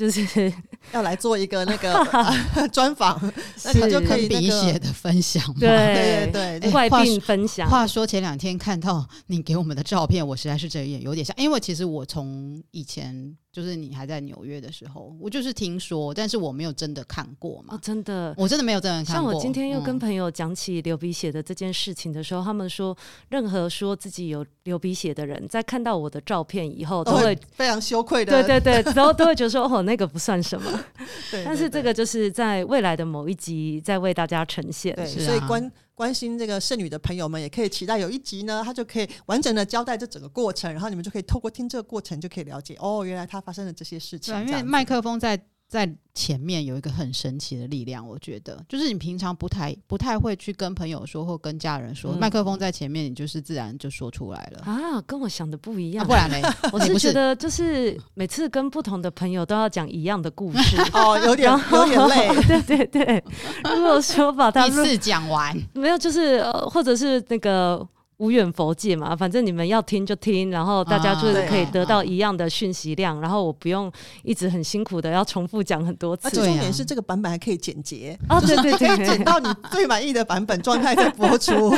[0.01, 0.51] 就是
[0.93, 3.21] 要来做一个那个 专访，
[3.65, 5.57] 那他就可以鼻血的分享嘛。
[5.61, 7.69] 对对对，怪病分享。
[7.69, 13.37] 话说前两天看到你给我们的照片，我实在是这一眼有点像，因为其实我从以前。
[13.53, 17.75] 就是你还在纽约的时候，我就是听说，但是我没有真的看过嘛。
[17.75, 19.33] 哦、真的，我真的没有真的看过。
[19.33, 22.97] 像我今天又跟朋友讲起流鼻血的这件事情的时候，嗯、他们说，
[23.29, 28.43] 任何说自己有流鼻血的人，在看到我的照片以后，都会非常羞愧的。
[28.43, 30.71] 对对对，然后都会觉得说，哦，那个不算什么。
[30.71, 34.95] 对，对，对，但是这个就是在未来的某一集再为大家呈现。
[34.95, 35.71] 对，所以关。
[36.01, 44.33] 关心这个剩女的朋友们，也可以期待有一集呢，他就可以完整的交代这整个过程，然后你们就可以透过听这个过程，就可以了解哦，原来他发生了这些事情。
[44.33, 45.39] 对，因为麦克风在。
[45.71, 56.05] 在前面有一个很神奇的力量，我觉得就是你平常不太不太会去跟朋友说或跟家人说，麦、嗯、克风在前面，你就是自然就说出来了啊，跟我想的不一样。
[56.05, 56.39] 啊、不然呢？
[56.73, 62.43] 我 是觉得就是每次跟不同的朋友都要讲一样的故事 哦，有点有点累。
[62.49, 63.25] 对对对，
[63.73, 67.87] 如果说把它一次讲完，没有就是呃，或者是那个。
[68.21, 73.91] 无远佛界嘛，反正你们要听就听，然后大家就是可以得到一样的讯息量，啊、然后我不用
[74.23, 76.29] 一直很辛苦的要重复讲很多次。
[76.31, 81.75] 重点是这个版本还可以剪辑啊，对对对，剪到你最满意的版本状态再播出。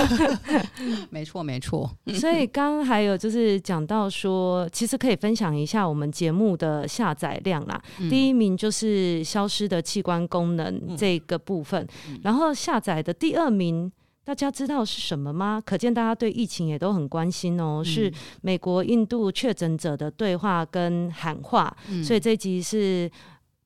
[1.11, 7.81] 没错没错，所以刚刚还有就是讲到说，其实可以分享一下我们节目的下载量啦。
[8.01, 13.93] 嗯、第一名就是消失的器官功能这个部分，嗯、然后下载的第二名。
[14.25, 15.63] 大家知道是什么吗？
[15.65, 17.83] 可见大家对疫情也都很关心哦。
[17.83, 23.11] 嗯、是美国印度确诊者的对话跟喊话，嗯、所以这集是。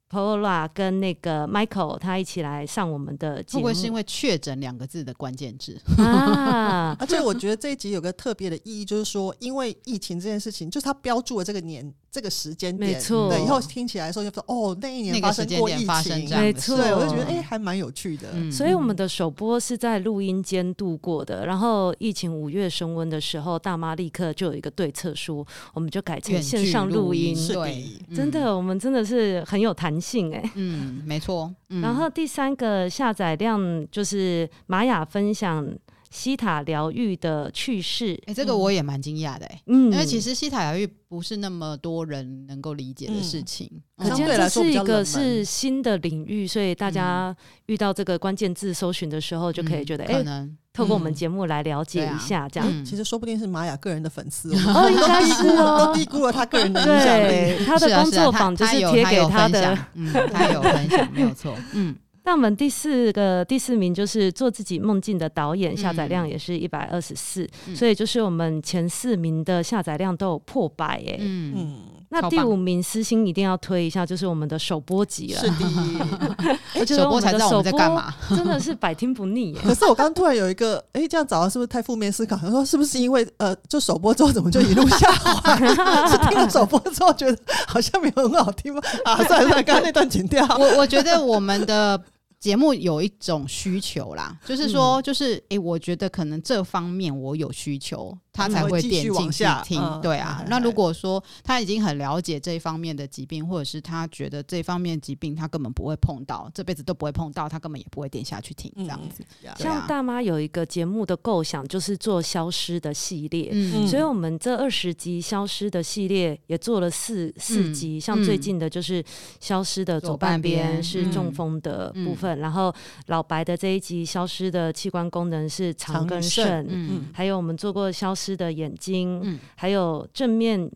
[0.08, 6.96] Paula 跟那个 Michael 他一起来上我们的节目，会不会是因为“确诊”两个字的关键字啊？
[7.00, 13.28] 而且我觉得这一集有个特别的意义，就是说，因为疫情这件事情，就是他标注了这个年这个时间点，没错。
[13.28, 16.74] 对，以后听起来的时候就说，哦，那一年发生过疫情，没错。
[16.74, 18.28] 对，我就觉得哎、欸，还蛮有趣的。
[18.32, 27.36] 嗯、所以我们的首播是在录音间度过的，然后疫情五月升温的时候，大妈立刻就有一个对策说，我们就改成线上录音。
[27.48, 30.50] 对，真的，我们真的是很有弹性哎、欸。
[30.54, 31.54] 嗯，没错。
[31.68, 35.68] 嗯、然后第三个下载量就是玛雅分享
[36.16, 50.26] 希塔疗愈的趣事，哎、欸，这个我也蛮惊讶的嗯，因为其实西塔疗愈不是那么多人能够理解的事情，可见这是一个是新的领域，所以大家遇到这个关键字搜寻的时候，就可以觉得，哎、嗯。
[50.26, 57.64] 欸透过我们节目来了解一下，这样、嗯啊、其实说不定是玛雅个人的粉丝 哦，应该是哦，都低估了他个人的影响力。
[57.64, 61.96] 他的工作坊就是贴给他的，他 嗯，他有分享，没有错，嗯。
[62.26, 71.76] 那我们第四个第四名就是做自己梦境的导演，下载量也是一百二十四，所以就是我们前四名的下载量都有破百哎，嗯嗯。
[72.08, 75.40] 那第五名私心一定要推一下，就是我们的首播集了。
[75.40, 78.12] 是的， 我觉得我们在干嘛？
[78.30, 79.52] 真的是百听不腻。
[79.62, 82.36] 可是我刚突然有一个，哎、欸，这样找的是不是太负面思考？
[82.36, 85.56] 他说是不是因为呃，就首播之后怎么就一路下滑？
[86.10, 88.80] 是听了首播之后觉得好像没有很好听吗？
[89.04, 90.44] 啊，算了算了，刚刚那段剪掉。
[90.58, 92.00] 我我觉得我们的。
[92.38, 98.16] 节目有一种需求啦， 就是说，就是诶、欸，我觉得可能这方面我有需求。
[98.36, 100.42] 他才会点进去听，嗯、对啊。
[100.42, 109.24] 嗯、那如果说他已经很了解这一方面的疾病，或者是他觉得这方面疾病他根本不会碰到，这辈子都不会碰到，他根本也不会点下去听这样子。
[109.42, 117.96] 嗯啊、像大妈有一个节目的构想，就是做消失的系列，嗯、所以我们这二十集消失的系列也做了四四集。
[117.96, 119.02] 嗯、像最近的就是
[119.40, 122.74] 消失的左半边是中风的部分，嗯、然后
[123.06, 128.26] 老白的这一集消失的器官功能是肠跟肾，嗯，还有我们做过消失。
[128.36, 130.70] 的眼睛，嗯，还有正面。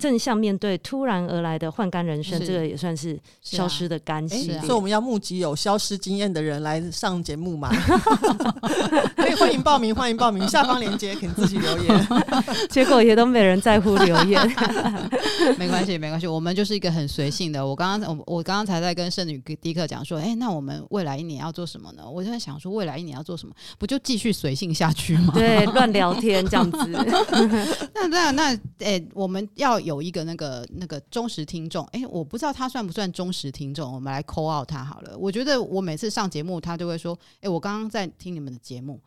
[0.00, 4.52] 正向面对突然而来的换肝人生，这个也算是消失的肝系。
[4.60, 7.68] 所以我们要募集有消失经验的人来上节目嘛？
[9.16, 12.08] 可 以欢迎报名，欢迎报名，下方链接请自己留言。
[12.70, 14.40] 结果也都没人在乎留言，
[15.58, 17.66] 没关系，没关系，我们就是一个很随性的。
[17.66, 22.08] 我刚刚我我刚刚才在跟圣女迪克讲说，哎，那我们未来一年要做什么呢？
[22.08, 23.52] 我就在想说，未来一年要做什么？
[23.80, 25.32] 不就继续随性下去吗？
[25.34, 26.78] 对，乱聊天这样子。
[27.92, 29.71] 那那那，哎，我们要。
[29.72, 35.16] 要有一个那个那个忠实听众，哎、欸，我不知道他算不算忠实听众，我们来 call out 他好了。
[35.18, 39.00] 我觉得我每次上节目，他就会说，哎、欸，我刚刚在听你们的节目，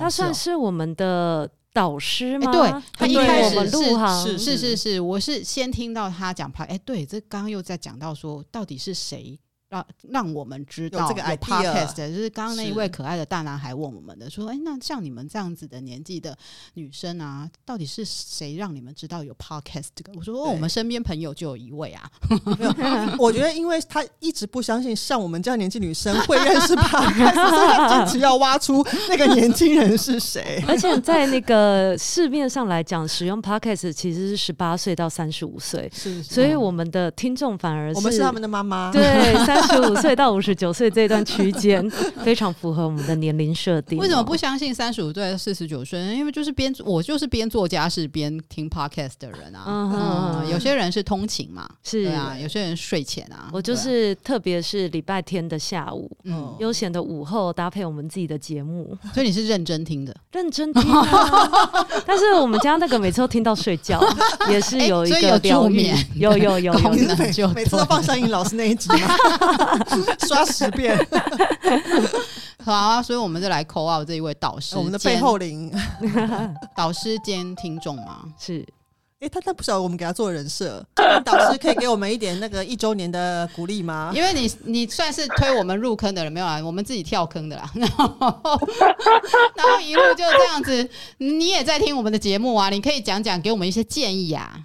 [0.00, 2.50] 他算是我们的导师吗？
[2.50, 9.38] 欸、对，他一开始入行是是是是，我是先听到他讲拍，哎、欸，对，这刚刚又在讲到说，到底是谁？
[9.68, 16.34] 让让我们知道有这个 podcast，就是刚刚那一位可爱的大男孩问我们的，说：“哎，那像你们这样子的年纪的
[16.74, 22.10] 女生啊，到底是谁让你们知道有 podcast 这个？”我说：“哦，我们身边朋友就有一位啊。”
[22.56, 22.74] 没有，
[23.20, 30.64] 我觉得因为他一直不相信像我们这样年纪女生会认识 podcast，所以他坚持要挖出那个年轻人是谁。
[30.66, 39.57] 而且在那个市面上来讲，使用 podcast 其实是十八岁到三十五岁，是，所以我们的听众反而是我们是他们的妈妈，对。
[39.60, 41.88] 三十五岁到五十九岁这段区间
[42.22, 43.98] 非常符合我们的年龄设定。
[43.98, 45.98] 为什么不相信三十五岁到四十九岁？
[46.16, 49.64] 因为就是边我就是边做家事边听 podcast 的人啊。
[49.66, 53.48] 嗯，有些人是通勤嘛，是啊，有些人睡前啊。
[53.52, 60.82] 我就是特别是礼拜天的下午，嗯，悠闲的午后搭配我们自己的节目，所以你是认真听的，认真听。
[62.06, 64.02] 但是我们家那个每次都听到睡觉，
[64.50, 68.88] 也是有一个助眠，有有有有，每次都放上英老师那一集
[70.26, 70.96] 刷十遍，
[72.64, 73.02] 好啊！
[73.02, 75.72] 所以我们就来 call out 这一位导师，我们的背后灵
[76.76, 78.64] 导师兼听众嘛，是。
[79.20, 80.80] 哎、欸，他他不晓得我们给他做人设，
[81.24, 84.12] 导师可以给我们一点那个一周年的鼓励吗？
[84.14, 86.60] 因为你你算是推我们入坑的人，没有啊？
[86.64, 87.68] 我们自己跳坑的啦。
[87.74, 88.06] 然后，
[89.56, 90.88] 然后一路就这样子，
[91.18, 92.70] 你也在听我们的节目啊？
[92.70, 94.60] 你可以讲讲，给我们一些建议啊。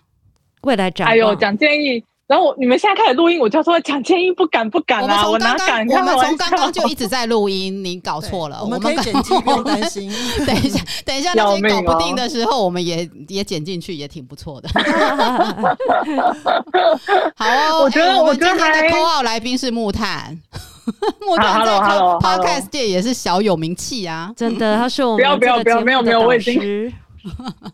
[0.61, 2.05] 未来展望，哎呦，讲建议。
[2.25, 5.27] 然后你们现在开始录音，我就说蒋建议不敢不敢啊！
[5.29, 5.85] 我哪敢？
[5.87, 8.59] 我们从刚刚就一直在录音， 你搞错了。
[8.61, 10.09] 我们可以剪辑，不用担心。
[10.47, 14.69] 等一下，等一下，那些搞不定的时候，我们也也剪进去，也挺不错的。
[17.35, 20.39] 好，我觉得我们今天的 call out 来宾是木炭，
[21.27, 24.77] 木炭在 podcast 界也是小有名气啊，真的。
[24.77, 26.91] 他是我们不要不要不要，没有没有，我已经。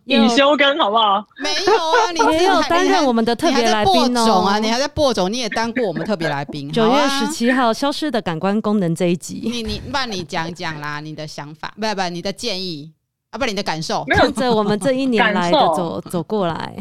[0.06, 1.26] 已休更好不好？
[1.40, 4.46] 没有啊，你没有担任我们的特别来宾哦。
[4.46, 6.72] 啊，你还在播种，你也当过我们特别来宾。
[6.72, 12.92] 九月十七号消失的感官功能这一集，你你，不然你讲讲啦，你的想法， 不不，你的建议
[13.32, 16.76] 啊，不，你的感受，看着我们这一年来的走走过来。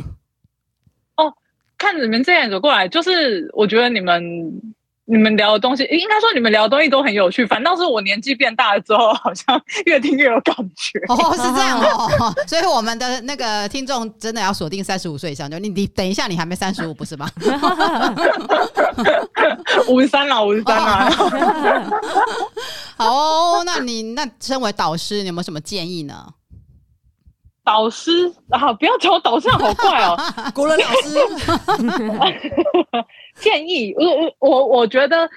[1.16, 1.32] 哦，
[1.76, 4.74] 看着你们这一年走过来，就是我觉得你们。
[5.10, 7.46] 你们聊的东西，应该说你们聊的东西都很有趣。
[7.46, 10.98] 反倒是我年纪变大了之后，好像 越听越有感觉。
[11.08, 12.34] 哦，是这样哦。
[12.46, 17.26] 所以我们的那个听众真的要锁定三十五岁以上，就你你等一下，你还没三十五不是吗？
[19.88, 21.10] 五十三了，五十三了。
[22.96, 26.26] 好哦，那你那身为导师，你有没有什么建议呢？
[27.68, 30.16] 导师啊，不要叫我导师，好怪哦。
[30.56, 31.18] 国伦老师。
[33.36, 34.06] 建议我
[34.38, 35.28] 我我我觉得，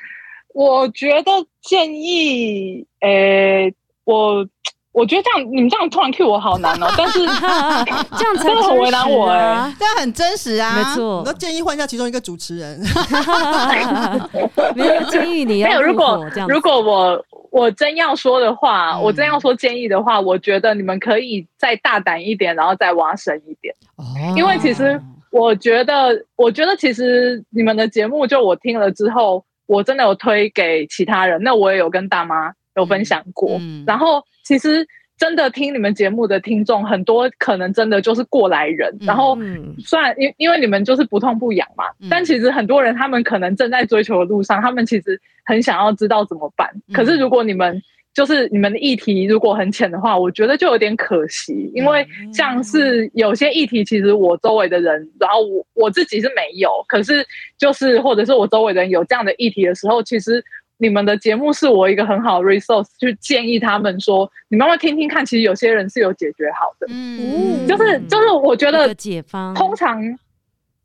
[0.53, 3.75] 我觉得建议，诶、欸，
[4.05, 4.47] 我
[4.93, 6.93] 我觉得这样，你们这样突然 cue 我好难哦、喔。
[6.97, 7.19] 但是
[8.17, 11.23] 这样才真的很为难我哎、欸，这样很真实啊，没错。
[11.25, 12.79] 那建议换一下其中一个主持人。
[14.75, 15.69] 没有建议你要。
[15.69, 23.73] 没有，如果如果我我真要说的话，嗯、我真要说建议的话，我觉得你们可以再大胆一点，然后再挖深一点。
[23.95, 24.03] 哦。
[24.35, 34.23] 因为其实我觉得，我觉得其实你们的节目，就我听了之后，我真的有推给其他人，那我也有跟大妈有分享过，嗯、然后。
[34.43, 34.85] 其实
[35.19, 38.91] 真的听你们节目的听众很多，可能真的就是过来人。
[38.99, 39.37] 嗯、然后，
[39.77, 46.67] 虽然因因为你们就是不痛不痒嘛，嗯、但其实很多人他们可能正在追求的路上，他们其实很想要知道怎么办。
[46.87, 47.79] 嗯、可是如果你们
[48.15, 51.71] 就是你们的议题如果很浅的话，我觉得就有点可惜。
[51.75, 57.23] 因为像是有些议题，其实我周围的人，然后我我自己是没有，可是
[57.59, 60.43] 就是或者是我周围的人有这样的议题的时候，其实。
[60.81, 69.53] 你们的节目是我一个很好的 resource，去建议他们说，你们要听听看，其实有些人是有解决好的，嗯，就是就是我觉得解方。
[69.53, 70.01] 通常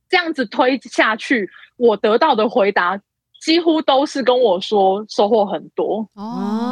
[0.07, 3.01] 这样子推下去，我得到的回答
[3.40, 6.07] 几乎都是跟我说收获很多。
[6.12, 6.22] 哦，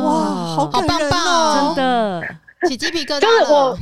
[0.04, 2.36] 哇，好感人哦，真的。
[2.68, 3.78] 起鸡皮疙瘩，就是我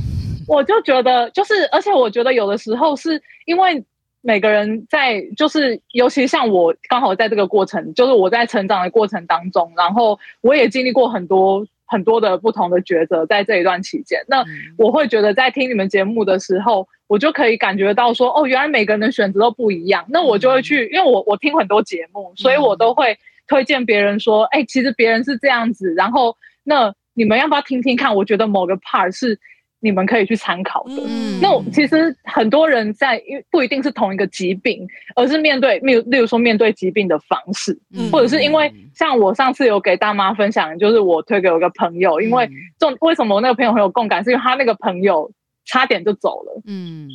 [0.47, 3.83] 我就觉得就是，而且我觉得有的时候是因为。
[4.25, 14.41] 每个人在就是，尤其像我刚好在这个过程，就是我在成长的过程当中，然后我也经历过很多很多的不同的抉择，在这一段期间，那
[14.77, 20.05] 我会觉得在听你们节目的时候，我就可以感觉到说，哦，原来每个人的选择都不一样。
[20.07, 28.15] 那我就会去，因为我我听很多节目，所以我都会推荐别人说，哎，其实别人是这样子，然后那你们要不要听听看？
[28.15, 29.37] 我觉得某个 part 是。
[29.83, 31.03] 你们可以去参考的。
[31.05, 45.29] 嗯，那其实很多人在，因为不一定是同一个疾病，而是面对，例例如说面对疾病的方式，嗯，或者是因为像我上次有给大妈分享，就是我推给我一个朋友，因为这种为什么我那个朋友很有共感，是因为他那个朋友
[45.65, 47.09] 差点就走了，嗯，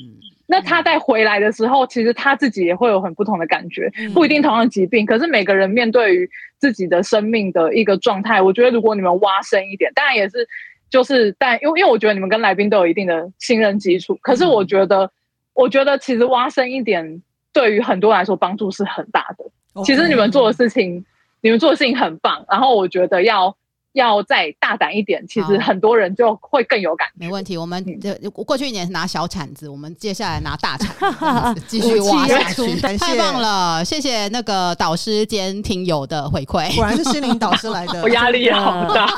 [0.46, 10.46] 那他在回来的时候，其实他自己也会有很不同的感觉，不一定同样疾病，可是每个人面对于自己的生命的一个状态，我觉得如果你们挖深一点，当然也是。
[10.90, 15.10] 就是，但因为因为我觉得你们跟来宾都有一定的信任基础，可是我觉得，嗯、
[15.54, 17.22] 我觉得其实挖深一点，
[17.52, 19.82] 对于很多人来说帮助是很大的。
[19.84, 21.04] 其实你们做的事情，
[21.40, 23.56] 你们做的事情很棒，然后我觉得要。
[23.98, 27.26] 要再大胆一点，其实很多人就会更有感觉。
[27.26, 32.76] 没问题，我们这过去一年是拿小铲子，我们接下来拿大铲子继续挖下去。
[32.96, 39.06] 太棒了，谢谢那个导师兼听友的回馈，果然是心灵导师来的，我压力也好大。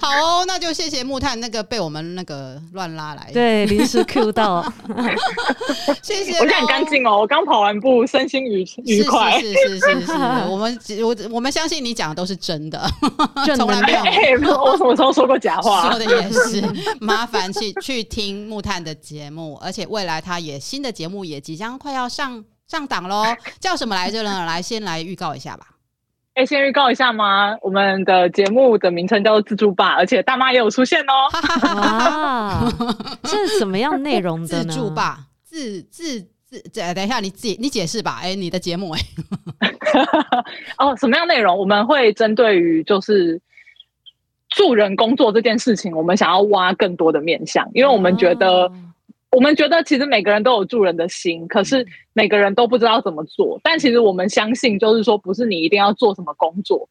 [0.00, 4.64] 好哦，那就谢谢木炭那个被我们那个乱拉来，对，临时 Q 到，
[6.02, 6.32] 谢谢。
[6.38, 9.38] 我现在很干净哦，我刚跑完步，身心愉愉快。
[9.38, 10.12] 是是是是是，
[10.48, 12.37] 我们我我们相信你讲的都是。
[12.40, 12.88] 真的，
[13.56, 14.00] 从来没有。
[14.00, 15.88] 欸、我什么时候说过假话？
[15.90, 16.62] 说的也是。
[17.00, 23.24] 麻烦去去听木炭的节目，而且未来他也新的节目也即将快要上上档喽。
[23.60, 24.44] 叫什么来着呢？
[24.46, 25.66] 来，先来预告一下吧。
[26.34, 27.56] 哎、欸，先预告一下吗？
[27.62, 31.12] 我们的节目的名称叫做自助吧，而且大妈也有出现哦。
[31.74, 32.72] 哇，
[33.24, 34.72] 这是什么样内容的呢？
[34.72, 36.62] 自助吧，自自自，
[36.94, 38.18] 等一下，你自己你解释吧。
[38.22, 39.68] 哎、欸，你的节目哎、欸。
[40.78, 41.58] 哦，什么样内容？
[41.58, 43.40] 我们会针对于就是
[44.48, 48.72] 助人工作这件事情，我们想要挖更多的面向，因为我们觉得，哦、
[49.32, 53.60] 我们觉得其实每个人都有助人的心，可是每个人都不知道怎么做。
[53.62, 56.88] 但其实我们相信，就是说，不是你一定要做什么工作，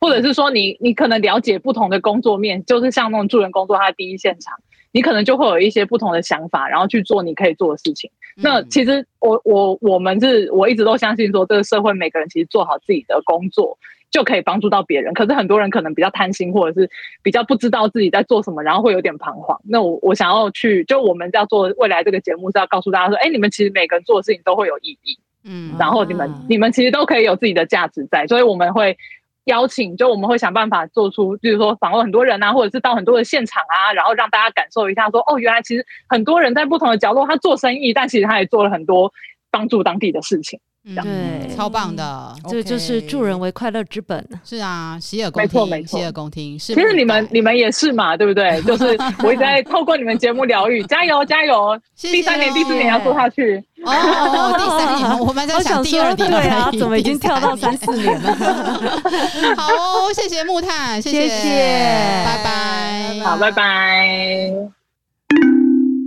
[0.00, 4.54] 或者是说你你可能了解不同的工作面，就是像那种助人工作，它的第一现场。
[4.94, 8.10] 你可能就会有一些不同的想法，然后去做你可以做的事情。
[8.36, 13.78] 嗯、那其实我我我们是我一直都相信说，这个社会每个人其实做好自己的工作
[14.10, 15.14] 就可以帮助到别人。
[15.14, 16.90] 可是很多人可能比较贪心，或者是
[17.22, 19.60] 比较不知道自己在做什么，然后会有点彷徨。
[19.64, 25.18] 那我我想要去，就我们要做未来这个节目是要告诉大家说，哎，你们其实每个人做的事情都会有意义。
[25.44, 28.96] 嗯，然后你们、嗯、你们其实都可以有自己的价值在，所以我们会。
[29.44, 39.12] 邀请，就我们会想办法做出，比如说访问很多人啊，或者是到很多的现场啊，然后让大家感受一下说，说哦，原来其实很多人在不同的角落，他做生意，但其实他也做了很多
[39.50, 40.60] 帮助当地的事情。
[40.84, 44.28] 对，超棒的，这就是助人为快乐之本。
[44.44, 46.58] 是啊，洗耳恭听，没错，洗耳恭听。
[46.58, 48.60] 是其实你们你们也是嘛，对不对？
[48.62, 51.80] 就是我一直在透过你们节目疗愈，加油加油！
[51.96, 53.62] 第三年、第四年要做下去。
[53.84, 58.34] 哦，第三年我们在想第二年，对啊，怎么已经跳到三四年了？
[59.56, 63.62] 好哦，谢谢木炭，谢谢，拜拜，好，拜拜。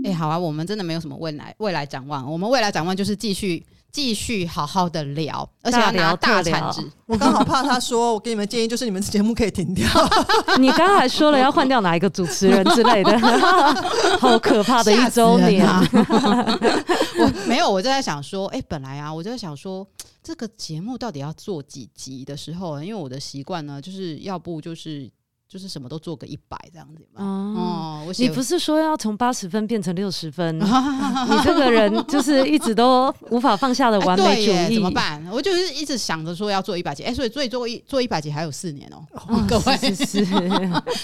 [0.03, 3.65] 哎，好啊，我们真的没有什么未来未来展望，我们未来展望就是继续。
[3.95, 6.81] 继续好好的聊，而且要拿大产值。
[7.05, 9.87] 我刚好怕他说，我给你们建议就是你们节目可以停掉。
[10.59, 13.17] 你刚才说了要换掉哪一个主持人之类的，
[14.19, 15.81] 好可怕的一周年啊！
[17.21, 19.87] 我没有，我就在想说，哎、欸，本来啊，我就在想说，
[20.21, 25.09] 这个节目到底要做几集的时候，因为我的习惯呢，就是要不就是。
[25.47, 27.23] 就是什么都做个一百这样子嘛。
[27.23, 30.57] 哦，我你不是说要从八十分变成六十分？
[30.59, 35.23] 你这个人就是一直都无法放下的完美主义，怎么办？
[35.31, 39.05] 我就是一直想着说要做一百集，哎，所以所以做一做一百集还有四年哦。
[39.47, 40.25] 各位是是，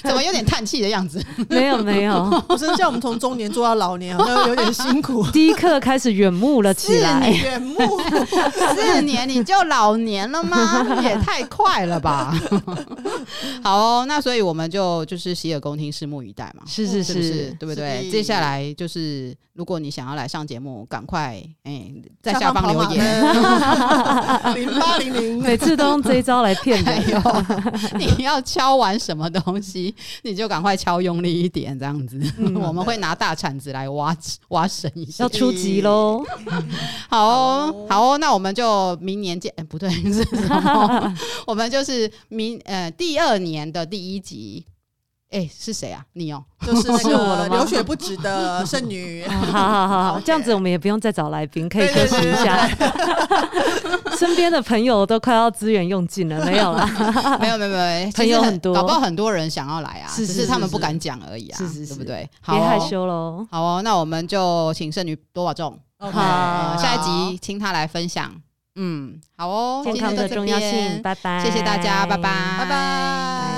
[0.02, 1.24] 怎么有点叹气的样子？
[1.48, 5.26] 没 有没有， 不是叫我们从中年做到老年，好像有点辛苦。
[5.32, 7.78] 第一刻开始远目了起来，远目
[8.76, 11.00] 四年你就老年了吗？
[11.04, 12.34] 也太快了吧！
[13.64, 14.31] 好哦，那所以。
[14.32, 16.64] 所以我们就就是洗耳恭听，拭目以待嘛。
[16.66, 18.10] 是是是，是，是对不对？
[18.10, 23.22] 接下来就是，如果你想要来上节目，赶快哎、欸，在下方留言
[24.56, 27.04] 零八零零，每次都用这一招来骗人。
[28.00, 34.16] 你要敲完什么东西，你就赶快敲用力一点，这样子，嗯、 我们会拿大铲子来挖
[34.48, 35.26] 挖深一下。
[35.26, 36.24] 要出击喽！
[37.10, 39.52] 好哦，好哦，那我们就明年见。
[39.58, 40.26] 欸、不对，是
[41.46, 44.21] 我们就是明呃第二年的第一。
[44.22, 44.66] 集，
[45.32, 46.06] 哎、欸，是谁啊？
[46.14, 49.26] 你哦， 就是那个流血不止的剩女。
[49.52, 52.68] 好好好，这样子我们也不用再找来宾，可以休息一下。
[54.18, 56.86] 身边的朋友都快要资源用尽了，没有了，
[57.42, 62.30] 没有没有没有，朋友很多，搞不好很多人想要来啊，是是是是，只是他们不敢讲而已啊，是是是，对不对？
[62.46, 63.48] 别害羞喽。
[63.50, 65.80] 好哦，那我们就请剩女多保重。
[65.98, 68.32] 好，下一集请他来分享。
[68.76, 73.51] 嗯，好哦，健康的重要性，拜拜，谢谢大家，拜拜，拜拜。